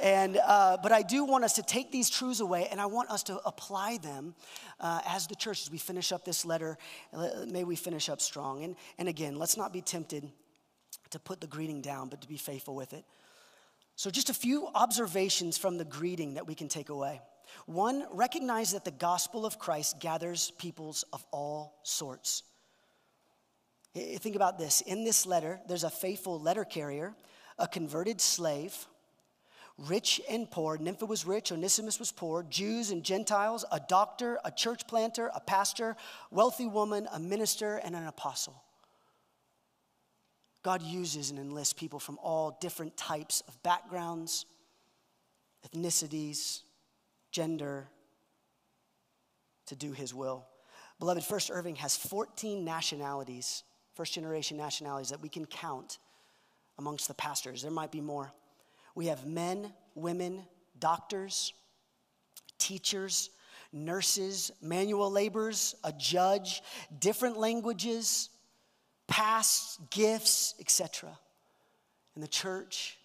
[0.00, 3.10] And, uh, but I do want us to take these truths away and I want
[3.10, 4.34] us to apply them
[4.80, 6.78] uh, as the church as we finish up this letter.
[7.48, 8.62] May we finish up strong.
[8.62, 10.30] And, and again, let's not be tempted
[11.10, 13.04] to put the greeting down, but to be faithful with it.
[13.98, 17.20] So, just a few observations from the greeting that we can take away.
[17.66, 22.44] One, recognize that the gospel of Christ gathers peoples of all sorts.
[23.96, 24.82] Think about this.
[24.82, 27.16] In this letter, there's a faithful letter carrier,
[27.58, 28.86] a converted slave,
[29.76, 30.78] rich and poor.
[30.78, 35.40] Nympha was rich, Onesimus was poor, Jews and Gentiles, a doctor, a church planter, a
[35.40, 35.96] pastor,
[36.30, 38.62] wealthy woman, a minister, and an apostle.
[40.68, 44.44] God uses and enlists people from all different types of backgrounds,
[45.66, 46.60] ethnicities,
[47.30, 47.88] gender
[49.64, 50.44] to do his will.
[50.98, 53.62] Beloved, First Irving has 14 nationalities,
[53.94, 55.96] first generation nationalities that we can count
[56.76, 57.62] amongst the pastors.
[57.62, 58.30] There might be more.
[58.94, 60.42] We have men, women,
[60.78, 61.54] doctors,
[62.58, 63.30] teachers,
[63.72, 66.60] nurses, manual laborers, a judge,
[66.98, 68.28] different languages,
[69.08, 71.10] past gifts, etc.
[72.14, 72.96] And the church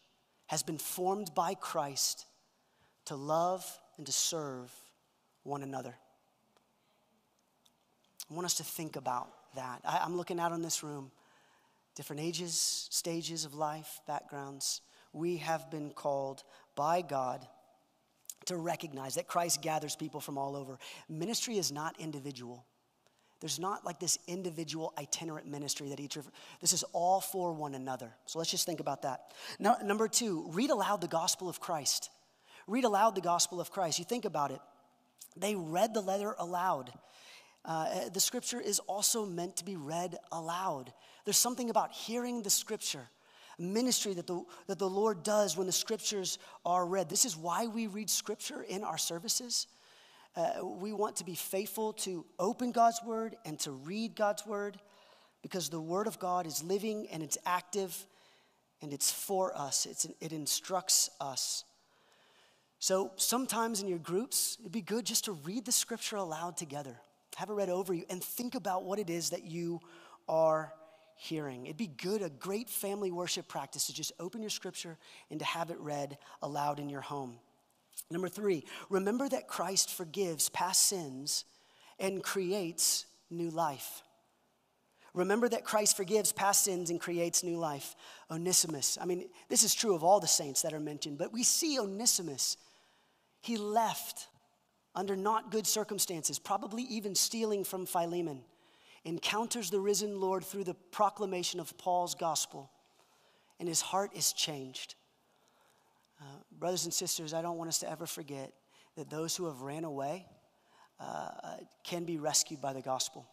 [0.48, 2.26] has been formed by Christ
[3.06, 3.66] to love
[3.98, 4.72] and to serve
[5.44, 5.96] one another.
[8.30, 9.82] I want us to think about that.
[9.86, 11.12] I, am looking out on this room,
[11.96, 14.82] different ages, stages of life, backgrounds.
[15.12, 16.44] We have been called
[16.76, 17.46] by God
[18.46, 20.78] to recognize that Christ gathers people from all over.
[21.08, 22.66] Ministry is not individual.
[23.44, 26.26] There's not like this individual itinerant ministry that each of
[26.62, 28.14] this is all for one another.
[28.26, 29.34] So let's just think about that.
[29.60, 32.10] Number two, read aloud the gospel of Christ.
[32.68, 34.00] Read aloud the gospel of Christ.
[34.00, 34.62] You think about it.
[35.36, 36.94] They read the letter aloud.
[37.66, 40.94] Uh, the scripture is also meant to be read aloud.
[41.26, 43.10] There's something about hearing the scripture,
[43.60, 47.10] ministry that the, that the Lord does when the scriptures are read.
[47.10, 49.68] This is why we read scripture in our services.
[50.36, 54.80] Uh, we want to be faithful to open God's word and to read God's word
[55.44, 57.96] because the word of God is living and it's active
[58.82, 61.64] and it's for us, it's, it instructs us.
[62.80, 67.00] So sometimes in your groups, it'd be good just to read the scripture aloud together,
[67.38, 69.80] have it read over you, and think about what it is that you
[70.28, 70.74] are
[71.16, 71.66] hearing.
[71.66, 74.98] It'd be good, a great family worship practice to just open your scripture
[75.30, 77.38] and to have it read aloud in your home.
[78.10, 81.46] Number three, remember that Christ forgives past sins
[82.00, 84.04] and creates new life.
[85.14, 87.96] Remember that Christ forgives past sins and creates new life.
[88.32, 91.44] Onesimus, I mean, this is true of all the saints that are mentioned, but we
[91.44, 92.58] see Onesimus
[93.42, 94.30] he left
[94.96, 98.42] under not good circumstances, probably even stealing from Philemon,
[99.04, 102.72] encounters the risen Lord through the proclamation of Paul's gospel,
[103.60, 104.96] and his heart is changed.
[106.64, 108.54] Uh, brothers and sisters, I don't want us to ever forget
[108.96, 110.26] that those who have ran away
[110.98, 113.28] uh, can be rescued by the gospel.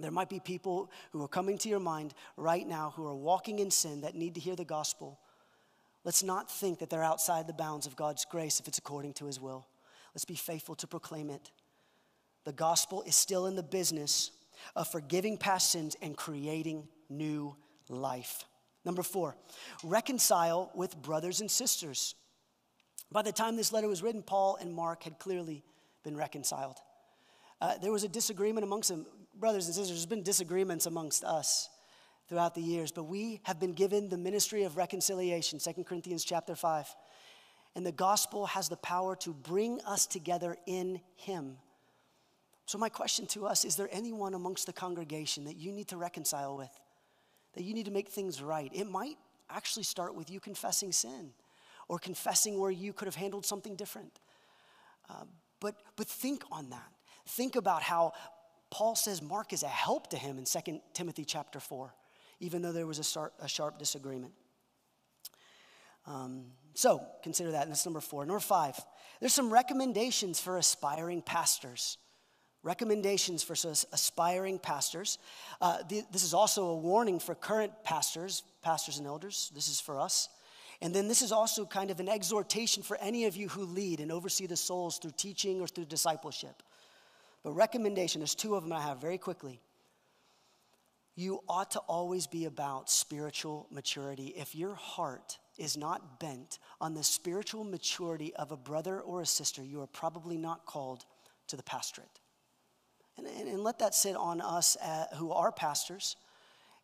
[0.00, 3.60] There might be people who are coming to your mind right now who are walking
[3.60, 5.20] in sin that need to hear the gospel.
[6.02, 9.26] Let's not think that they're outside the bounds of God's grace if it's according to
[9.26, 9.68] his will.
[10.12, 11.52] Let's be faithful to proclaim it.
[12.44, 14.32] The gospel is still in the business
[14.74, 17.54] of forgiving past sins and creating new
[17.88, 18.44] life.
[18.84, 19.36] Number four,
[19.84, 22.16] reconcile with brothers and sisters.
[23.14, 25.62] By the time this letter was written, Paul and Mark had clearly
[26.02, 26.78] been reconciled.
[27.60, 29.06] Uh, there was a disagreement amongst them.
[29.38, 31.68] Brothers and sisters, there's been disagreements amongst us
[32.28, 36.56] throughout the years, but we have been given the ministry of reconciliation, 2 Corinthians chapter
[36.56, 36.88] 5.
[37.76, 41.58] And the gospel has the power to bring us together in Him.
[42.66, 45.96] So, my question to us is there anyone amongst the congregation that you need to
[45.96, 46.70] reconcile with?
[47.52, 48.72] That you need to make things right?
[48.74, 51.30] It might actually start with you confessing sin
[51.88, 54.18] or confessing where you could have handled something different.
[55.08, 55.24] Uh,
[55.60, 56.92] but, but think on that.
[57.26, 58.12] Think about how
[58.70, 61.94] Paul says Mark is a help to him in 2 Timothy chapter 4,
[62.40, 64.32] even though there was a sharp, a sharp disagreement.
[66.06, 68.26] Um, so consider that, and that's number four.
[68.26, 68.78] Number five,
[69.20, 71.98] there's some recommendations for aspiring pastors.
[72.62, 73.52] Recommendations for
[73.92, 75.18] aspiring pastors.
[75.60, 79.52] Uh, the, this is also a warning for current pastors, pastors and elders.
[79.54, 80.28] This is for us.
[80.80, 84.00] And then this is also kind of an exhortation for any of you who lead
[84.00, 86.62] and oversee the souls through teaching or through discipleship.
[87.42, 89.60] But recommendation, there's two of them I have very quickly.
[91.16, 94.34] You ought to always be about spiritual maturity.
[94.36, 99.26] If your heart is not bent on the spiritual maturity of a brother or a
[99.26, 101.04] sister, you are probably not called
[101.48, 102.20] to the pastorate.
[103.16, 106.16] And, and, and let that sit on us uh, who are pastors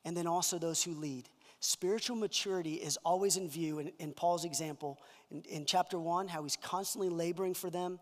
[0.04, 1.28] and then also those who lead.
[1.60, 4.98] Spiritual maturity is always in view in, in Paul's example
[5.30, 8.00] in, in, chapter one, how he's constantly laboring for them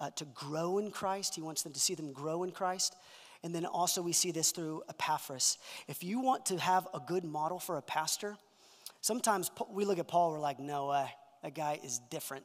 [0.00, 1.34] uh, to grow in Christ.
[1.34, 2.96] He wants them to see them grow in Christ.
[3.42, 5.58] And then also, we see this through Epaphras.
[5.88, 8.36] If you want to have a good model for a pastor,
[9.00, 11.06] Sometimes we look at Paul, we're like, no way,
[11.42, 12.44] that guy is different.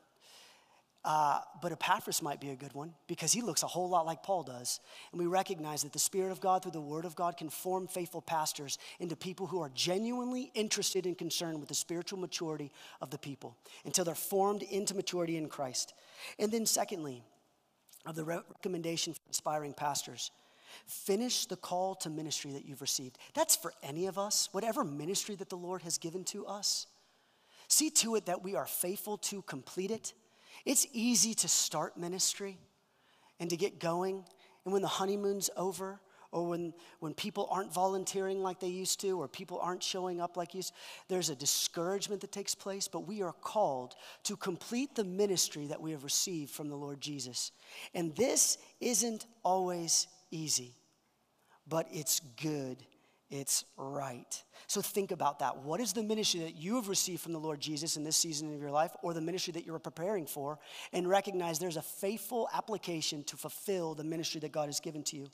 [1.06, 4.24] Uh, but Epaphras might be a good one because he looks a whole lot like
[4.24, 4.80] Paul does.
[5.12, 7.88] And we recognize that the Spirit of God, through the Word of God, can form
[7.88, 13.12] faithful pastors into people who are genuinely interested and concerned with the spiritual maturity of
[13.12, 15.94] the people until they're formed into maturity in Christ.
[16.40, 17.22] And then, secondly,
[18.04, 20.32] of the recommendation for inspiring pastors,
[20.88, 23.18] Finish the call to ministry that you've received.
[23.34, 26.88] That's for any of us, whatever ministry that the Lord has given to us.
[27.68, 30.14] See to it that we are faithful to complete it.
[30.66, 32.58] It's easy to start ministry
[33.40, 34.24] and to get going.
[34.64, 36.00] And when the honeymoon's over,
[36.32, 40.36] or when, when people aren't volunteering like they used to, or people aren't showing up
[40.36, 40.74] like used,
[41.08, 45.82] there's a discouragement that takes place, but we are called to complete the ministry that
[45.82, 47.52] we have received from the Lord Jesus.
[47.94, 50.76] And this isn't always easy,
[51.68, 52.84] but it's good.
[53.30, 54.44] It's right.
[54.68, 55.58] So think about that.
[55.58, 58.54] What is the ministry that you have received from the Lord Jesus in this season
[58.54, 60.60] of your life, or the ministry that you're preparing for?
[60.94, 65.18] And recognize there's a faithful application to fulfill the ministry that God has given to
[65.18, 65.28] you.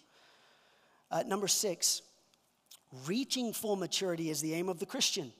[1.11, 2.01] Uh, number six,
[3.05, 5.33] reaching full maturity is the aim of the Christian.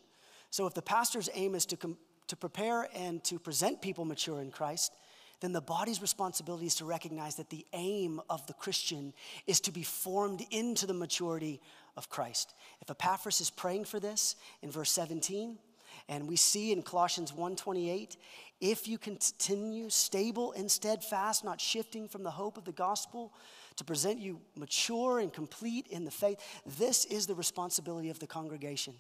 [0.49, 4.41] So if the pastor's aim is to, com- to prepare and to present people mature
[4.41, 4.93] in Christ,
[5.41, 9.13] then the body's responsibility is to recognize that the aim of the Christian
[9.47, 11.59] is to be formed into the maturity
[11.97, 12.53] of Christ.
[12.81, 15.57] If Epaphras is praying for this in verse 17,
[16.07, 18.17] and we see in Colossians 1:28,
[18.59, 23.33] if you continue stable and steadfast, not shifting from the hope of the gospel,
[23.75, 28.27] to present you mature and complete in the faith, this is the responsibility of the
[28.27, 28.99] congregation.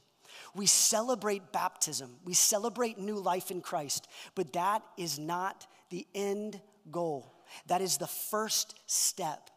[0.55, 6.59] We celebrate baptism, we celebrate new life in Christ, but that is not the end
[6.89, 7.35] goal.
[7.67, 9.49] That is the first step.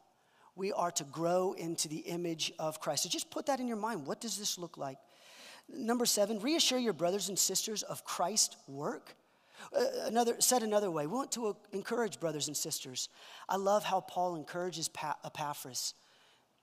[0.57, 3.05] We are to grow into the image of Christ.
[3.05, 4.07] So just put that in your mind.
[4.07, 4.99] What does this look like?
[5.68, 9.16] Number seven, reassure your brothers and sisters of Christ's work.
[9.75, 13.09] Uh, another, said another way, we want to uh, encourage brothers and sisters.
[13.49, 15.95] I love how Paul encourages pa- Epaphras.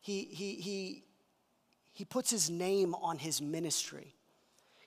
[0.01, 1.03] He, he, he,
[1.93, 4.15] he puts his name on his ministry.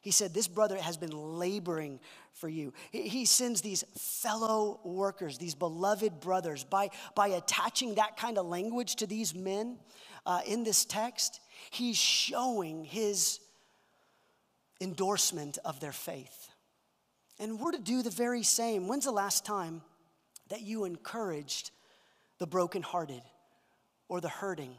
[0.05, 1.99] He said, This brother has been laboring
[2.35, 2.75] for you.
[2.93, 8.97] He sends these fellow workers, these beloved brothers, by, by attaching that kind of language
[8.97, 9.79] to these men
[10.27, 11.41] uh, in this text,
[11.71, 13.41] he's showing his
[14.79, 16.51] endorsement of their faith.
[17.39, 18.87] And we're to do the very same.
[18.89, 19.81] When's the last time
[20.51, 21.71] that you encouraged
[22.39, 23.23] the brokenhearted
[24.11, 24.75] or the hurting?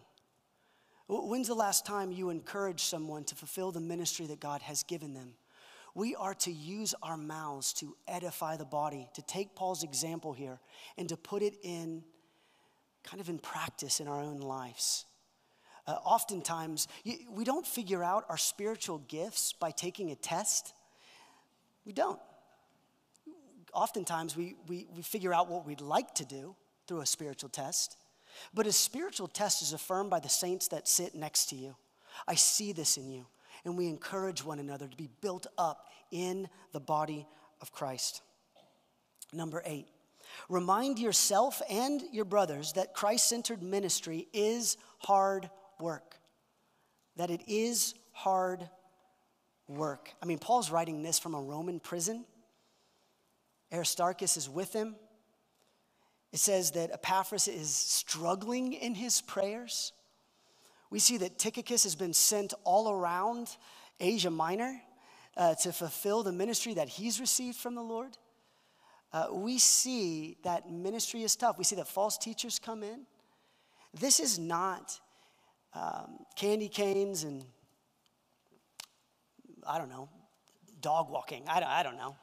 [1.08, 5.14] When's the last time you encouraged someone to fulfill the ministry that God has given
[5.14, 5.34] them?
[5.94, 10.60] We are to use our mouths to edify the body, to take Paul's example here
[10.98, 12.04] and to put it in
[13.04, 15.06] kind of in practice in our own lives.
[15.88, 16.88] Uh, oftentimes,
[17.32, 20.74] we don't figure out our spiritual gifts by taking a test.
[21.86, 22.20] We don't.
[23.72, 26.56] Oftentimes, we, we, we figure out what we'd like to do
[26.88, 27.98] through a spiritual test.
[28.54, 31.76] But a spiritual test is affirmed by the saints that sit next to you.
[32.28, 33.26] I see this in you.
[33.64, 37.28] And we encourage one another to be built up in the body
[37.62, 38.22] of Christ.
[39.34, 39.88] Number eight,
[40.50, 46.18] remind yourself and your brothers that Christ centered ministry is hard work.
[47.16, 48.70] That it is hard
[49.68, 50.14] work.
[50.22, 52.26] I mean, Paul's writing this from a Roman prison.
[53.74, 54.96] Aristarchus is with him.
[56.36, 59.94] It says that Epaphras is struggling in his prayers.
[60.90, 63.56] We see that Tychicus has been sent all around
[64.02, 64.82] Asia Minor
[65.38, 68.18] uh, to fulfill the ministry that he's received from the Lord.
[69.14, 71.58] Uh, we see that ministry is tough.
[71.58, 73.06] We see that false teachers come in.
[73.98, 75.00] This is not
[75.74, 77.46] um, candy canes and,
[79.66, 80.10] I don't know,
[80.82, 81.44] dog walking.
[81.48, 82.18] I don't, I don't know.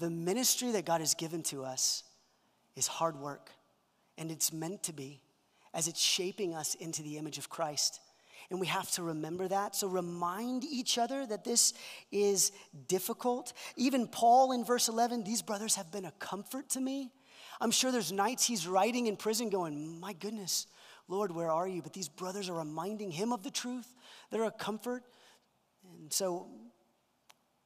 [0.00, 2.02] the ministry that God has given to us
[2.76, 3.50] is hard work,
[4.18, 5.20] and it's meant to be
[5.74, 8.00] as it's shaping us into the image of Christ.
[8.50, 9.74] And we have to remember that.
[9.74, 11.74] So remind each other that this
[12.12, 12.52] is
[12.86, 13.52] difficult.
[13.76, 17.10] Even Paul in verse 11, these brothers have been a comfort to me.
[17.60, 20.66] I'm sure there's nights he's writing in prison going, My goodness,
[21.08, 21.82] Lord, where are you?
[21.82, 23.86] But these brothers are reminding him of the truth.
[24.30, 25.02] They're a comfort.
[26.00, 26.48] And so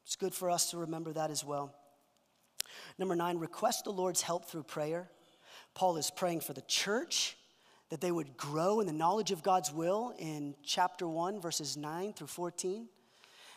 [0.04, 1.74] it's good for us to remember that as well.
[2.98, 5.10] Number nine, request the Lord's help through prayer.
[5.74, 7.36] Paul is praying for the church
[7.90, 12.12] that they would grow in the knowledge of God's will in chapter 1, verses 9
[12.12, 12.88] through 14.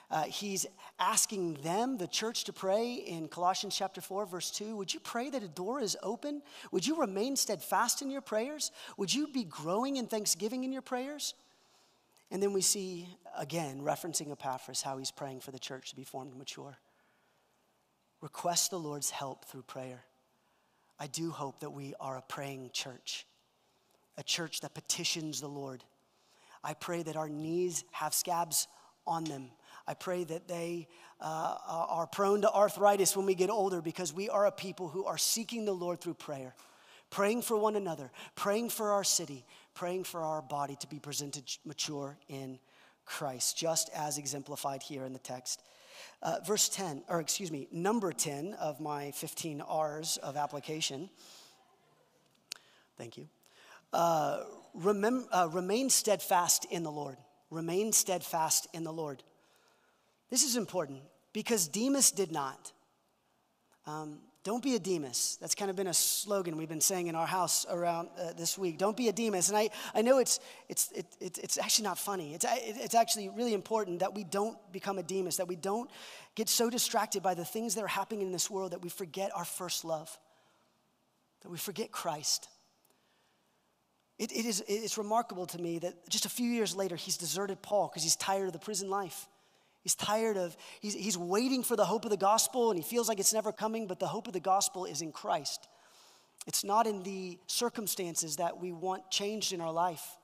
[0.09, 0.65] Uh, he's
[0.99, 4.76] asking them, the church, to pray in Colossians chapter 4, verse 2.
[4.76, 6.41] Would you pray that a door is open?
[6.71, 8.71] Would you remain steadfast in your prayers?
[8.97, 11.34] Would you be growing in thanksgiving in your prayers?
[12.30, 13.07] And then we see
[13.38, 16.78] again, referencing Epaphras, how he's praying for the church to be formed and mature.
[18.24, 20.03] Request the Lord's help through prayer.
[20.99, 23.28] I do hope that we are a praying church,
[24.17, 25.84] a church that petitions the Lord.
[26.63, 28.67] I pray that our knees have scabs
[29.05, 29.51] on them
[29.88, 30.88] I pray that they
[31.19, 35.05] uh, are prone to arthritis when we get older because we are a people who
[35.05, 36.55] are seeking the Lord through prayer,
[37.09, 41.43] praying for one another, praying for our city, praying for our body to be presented
[41.65, 42.59] mature in
[43.05, 45.61] Christ, just as exemplified here in the text.
[46.21, 51.09] Uh, verse 10, or excuse me, number 10 of my 15 R's of application.
[52.97, 53.27] Thank you.
[53.91, 54.43] Uh,
[54.77, 57.17] remem- uh, remain steadfast in the Lord.
[57.49, 59.23] Remain steadfast in the Lord.
[60.29, 61.01] This is important
[61.33, 62.71] because Demas did not.
[63.85, 65.37] Um, don't be a Demas.
[65.39, 68.57] That's kind of been a slogan we've been saying in our house around uh, this
[68.57, 68.77] week.
[68.77, 69.47] Don't be a Demas.
[69.47, 72.33] And I, I know it's, it's, it, it, it's actually not funny.
[72.33, 75.89] It's, it's actually really important that we don't become a Demas, that we don't
[76.35, 79.31] get so distracted by the things that are happening in this world that we forget
[79.33, 80.17] our first love,
[81.43, 82.49] that we forget Christ.
[84.19, 87.61] It, it is, it's remarkable to me that just a few years later, he's deserted
[87.61, 89.27] Paul because he's tired of the prison life.
[89.84, 93.09] He's tired of, he's, he's waiting for the hope of the gospel and he feels
[93.09, 95.67] like it's never coming, but the hope of the gospel is in Christ.
[96.47, 100.17] It's not in the circumstances that we want changed in our life.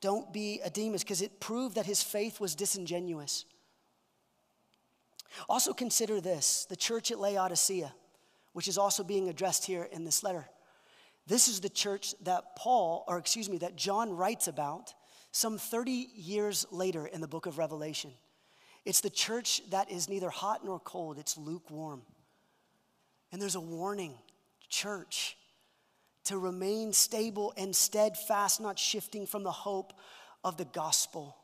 [0.00, 3.44] Don't be a Demas because it proved that his faith was disingenuous.
[5.48, 7.94] Also, consider this the church at Laodicea,
[8.52, 10.48] which is also being addressed here in this letter.
[11.28, 14.92] This is the church that Paul, or excuse me, that John writes about
[15.30, 18.10] some 30 years later in the book of Revelation.
[18.84, 22.02] It's the church that is neither hot nor cold, it's lukewarm.
[23.30, 24.14] And there's a warning,
[24.68, 25.36] church,
[26.24, 29.92] to remain stable and steadfast, not shifting from the hope
[30.44, 31.36] of the gospel.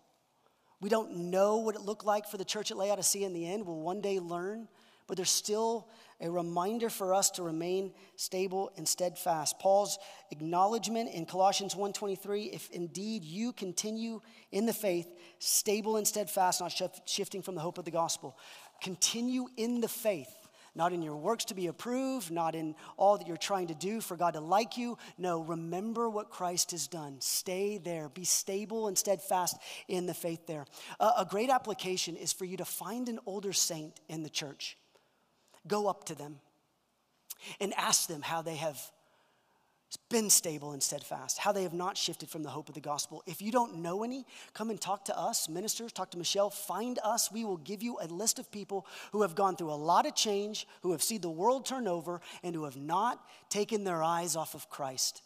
[0.80, 3.66] We don't know what it looked like for the church at Laodicea in the end.
[3.66, 4.68] We'll one day learn,
[5.08, 5.88] but there's still
[6.20, 9.58] a reminder for us to remain stable and steadfast.
[9.58, 9.98] Paul's
[10.30, 14.20] acknowledgement in Colossians 1:23, if indeed you continue
[14.52, 16.72] in the faith, stable and steadfast, not
[17.06, 18.36] shifting from the hope of the gospel.
[18.80, 20.34] Continue in the faith,
[20.74, 24.00] not in your works to be approved, not in all that you're trying to do
[24.00, 24.98] for God to like you.
[25.18, 27.20] No, remember what Christ has done.
[27.20, 28.08] Stay there.
[28.08, 29.56] Be stable and steadfast
[29.86, 30.66] in the faith there.
[30.98, 34.76] A great application is for you to find an older saint in the church
[35.68, 36.40] go up to them.
[37.60, 38.80] and ask them how they have
[40.10, 43.22] been stable and steadfast, how they have not shifted from the hope of the gospel.
[43.26, 46.98] If you don't know any, come and talk to us, ministers, talk to Michelle, find
[47.02, 47.32] us.
[47.32, 50.14] We will give you a list of people who have gone through a lot of
[50.14, 54.36] change, who have seen the world turn over, and who have not taken their eyes
[54.36, 55.22] off of Christ.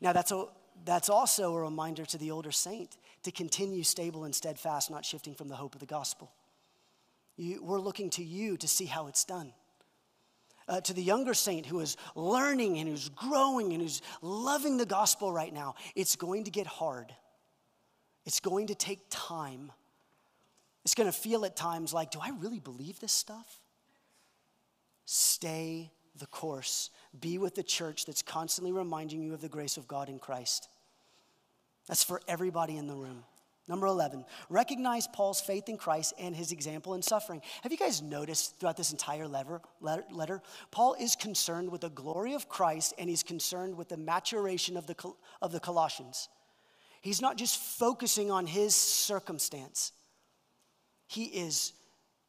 [0.00, 0.46] Now, that's, a,
[0.86, 5.34] that's also a reminder to the older saint to continue stable and steadfast, not shifting
[5.34, 6.32] from the hope of the gospel.
[7.36, 9.52] You, we're looking to you to see how it's done
[10.68, 14.86] uh, to the younger saint who is learning and who's growing and who's loving the
[14.86, 17.12] gospel right now, it's going to get hard.
[18.26, 19.72] It's going to take time.
[20.84, 23.60] It's going to feel at times like, do I really believe this stuff?
[25.04, 26.90] Stay the course.
[27.18, 30.68] Be with the church that's constantly reminding you of the grace of God in Christ.
[31.86, 33.24] That's for everybody in the room.
[33.68, 37.42] Number 11, recognize Paul's faith in Christ and his example in suffering.
[37.62, 40.40] Have you guys noticed throughout this entire letter, letter,
[40.70, 44.86] Paul is concerned with the glory of Christ and he's concerned with the maturation of
[44.86, 44.96] the,
[45.42, 46.30] of the Colossians.
[47.02, 49.92] He's not just focusing on his circumstance,
[51.06, 51.72] he is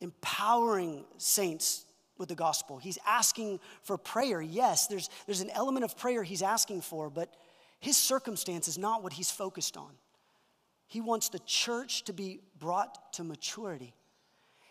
[0.02, 1.86] empowering saints
[2.18, 2.78] with the gospel.
[2.78, 4.42] He's asking for prayer.
[4.42, 7.34] Yes, there's, there's an element of prayer he's asking for, but
[7.80, 9.92] his circumstance is not what he's focused on.
[10.90, 13.94] He wants the church to be brought to maturity.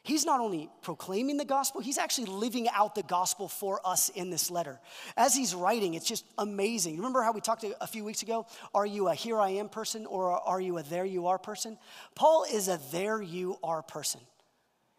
[0.02, 4.28] He's not only proclaiming the gospel, he's actually living out the gospel for us in
[4.28, 4.80] this letter.
[5.16, 6.96] As he's writing, it's just amazing.
[6.96, 8.46] Remember how we talked a few weeks ago?
[8.74, 11.78] Are you a here I am person or are you a there you are person?
[12.14, 14.20] Paul is a there you are person.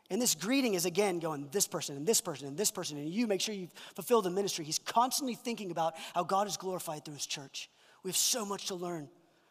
[0.09, 3.09] And this greeting is again going this person and this person and this person, and
[3.09, 4.63] you make sure you fulfill the ministry.
[4.63, 7.69] He's constantly thinking about how God is glorified through his church.
[8.03, 9.09] We have so much to learn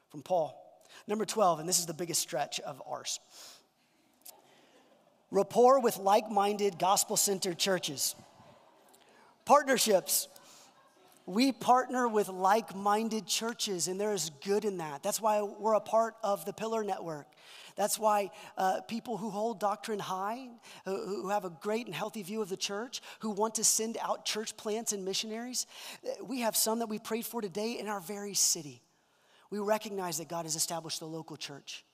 [0.08, 0.67] from Paul.
[1.06, 3.20] Number 12, and this is the biggest stretch of ours
[5.30, 8.14] rapport with like minded, gospel centered churches.
[9.44, 10.28] Partnerships.
[11.26, 15.02] We partner with like minded churches, and there is good in that.
[15.02, 17.26] That's why we're a part of the Pillar Network.
[17.76, 20.48] That's why uh, people who hold doctrine high,
[20.86, 23.98] who, who have a great and healthy view of the church, who want to send
[24.00, 25.66] out church plants and missionaries,
[26.24, 28.80] we have some that we prayed for today in our very city.
[29.50, 31.84] We recognize that God has established the local church,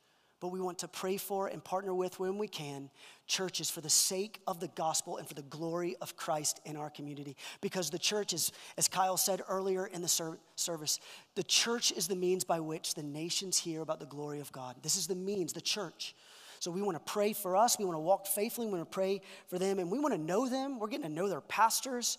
[0.40, 2.90] but we want to pray for and partner with when we can
[3.26, 6.90] churches for the sake of the gospel and for the glory of Christ in our
[6.90, 7.36] community.
[7.60, 11.00] Because the church is, as Kyle said earlier in the ser- service,
[11.34, 14.76] the church is the means by which the nations hear about the glory of God.
[14.82, 16.14] This is the means, the church.
[16.60, 17.78] So we want to pray for us.
[17.78, 18.66] We want to walk faithfully.
[18.66, 19.78] We want to pray for them.
[19.78, 20.78] And we want to know them.
[20.78, 22.18] We're getting to know their pastors.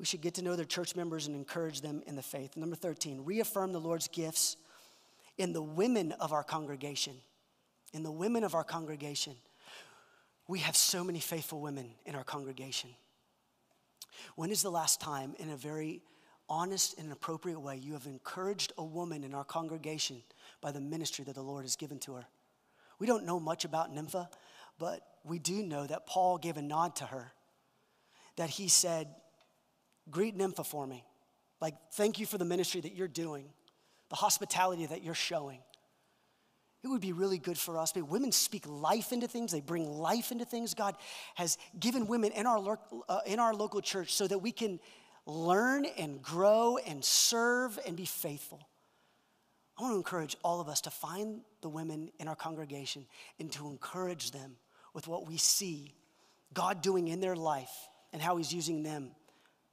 [0.00, 2.56] We should get to know their church members and encourage them in the faith.
[2.56, 4.56] Number 13, reaffirm the Lord's gifts
[5.36, 7.16] in the women of our congregation.
[7.92, 9.36] In the women of our congregation.
[10.48, 12.88] We have so many faithful women in our congregation.
[14.36, 16.00] When is the last time, in a very
[16.48, 20.22] honest and appropriate way, you have encouraged a woman in our congregation
[20.62, 22.24] by the ministry that the Lord has given to her?
[22.98, 24.30] We don't know much about Nympha,
[24.78, 27.32] but we do know that Paul gave a nod to her,
[28.36, 29.08] that he said,
[30.08, 31.04] Greet Nympha for me.
[31.60, 33.46] Like, thank you for the ministry that you're doing,
[34.08, 35.60] the hospitality that you're showing.
[36.82, 37.94] It would be really good for us.
[37.94, 40.72] Women speak life into things, they bring life into things.
[40.72, 40.96] God
[41.34, 42.78] has given women in our,
[43.08, 44.80] uh, in our local church so that we can
[45.26, 48.66] learn and grow and serve and be faithful.
[49.78, 53.06] I want to encourage all of us to find the women in our congregation
[53.38, 54.56] and to encourage them
[54.94, 55.94] with what we see
[56.52, 59.12] God doing in their life and how He's using them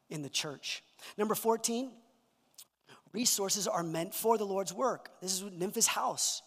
[0.10, 0.84] in the church.
[1.18, 1.91] Number 14,
[3.14, 5.10] resources are meant for the Lord's work.
[5.22, 6.41] This is Nympha's house.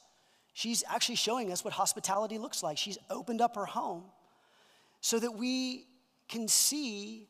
[0.52, 2.76] She's actually showing us what hospitality looks like.
[2.76, 4.04] She's opened up her home
[5.00, 5.86] so that we
[6.28, 7.28] can see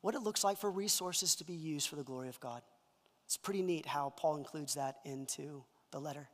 [0.00, 2.62] what it looks like for resources to be used for the glory of God.
[3.26, 6.28] It's pretty neat how Paul includes that into the letter.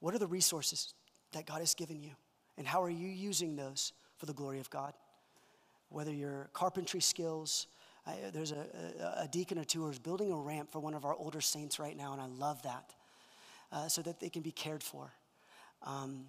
[0.00, 0.94] What are the resources
[1.32, 2.10] that God has given you?
[2.56, 4.92] And how are you using those for the glory of God?
[5.88, 7.66] Whether your carpentry skills,
[8.08, 8.66] I, there's a,
[9.00, 11.78] a, a, deacon or two who's building a ramp for one of our older saints
[11.78, 12.94] right now, and I love that,
[13.70, 15.12] uh, so that they can be cared for.
[15.82, 16.24] Um,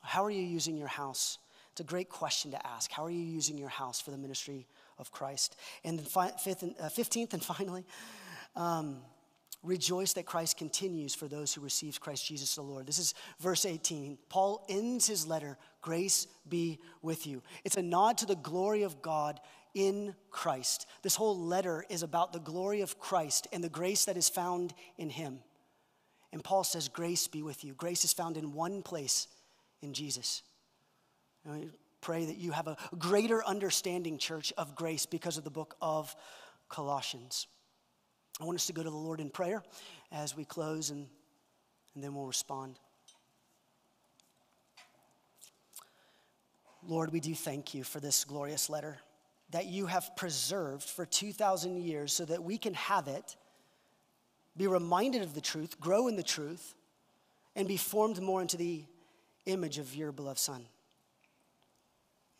[0.00, 1.38] how are you using your house?
[1.72, 2.90] It's a great question to ask.
[2.90, 4.66] How are you using your house for the ministry
[4.98, 5.56] of Christ?
[5.84, 7.84] And then fi- fifth and, uh, 15th and finally,
[8.56, 9.02] um,
[9.62, 12.86] rejoice that Christ continues for those who receive Christ Jesus the Lord.
[12.86, 14.16] This is verse 18.
[14.30, 17.42] Paul ends his letter, grace be with you.
[17.64, 19.38] It's a nod to the glory of God
[19.74, 20.86] in Christ.
[21.02, 24.74] This whole letter is about the glory of Christ and the grace that is found
[24.98, 25.40] in him.
[26.32, 27.74] And Paul says, Grace be with you.
[27.74, 29.26] Grace is found in one place,
[29.82, 30.42] in Jesus.
[31.44, 35.76] And pray that you have a greater understanding, church, of grace because of the book
[35.80, 36.14] of
[36.68, 37.46] Colossians.
[38.40, 39.62] I want us to go to the Lord in prayer
[40.12, 41.06] as we close, and,
[41.94, 42.78] and then we'll respond.
[46.86, 48.98] Lord, we do thank you for this glorious letter
[49.50, 53.36] that you have preserved for 2,000 years so that we can have it,
[54.56, 56.74] be reminded of the truth, grow in the truth,
[57.56, 58.84] and be formed more into the
[59.46, 60.64] image of your beloved Son.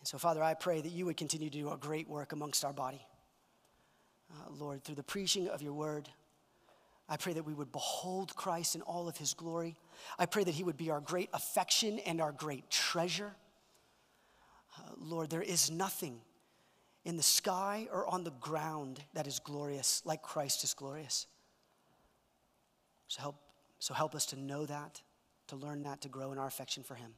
[0.00, 2.64] And so, Father, I pray that you would continue to do a great work amongst
[2.64, 3.04] our body.
[4.30, 6.08] Uh, Lord, through the preaching of your word,
[7.08, 9.76] I pray that we would behold Christ in all of his glory.
[10.16, 13.32] I pray that he would be our great affection and our great treasure.
[14.78, 16.20] Uh, Lord, there is nothing
[17.05, 21.26] in the sky or on the ground that is glorious like Christ is glorious.
[23.09, 23.36] So help,
[23.78, 25.01] so help us to know that,
[25.48, 27.14] to learn that, to grow in our affection for him.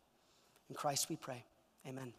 [0.71, 1.45] In Christ we pray.
[1.87, 2.15] Amen.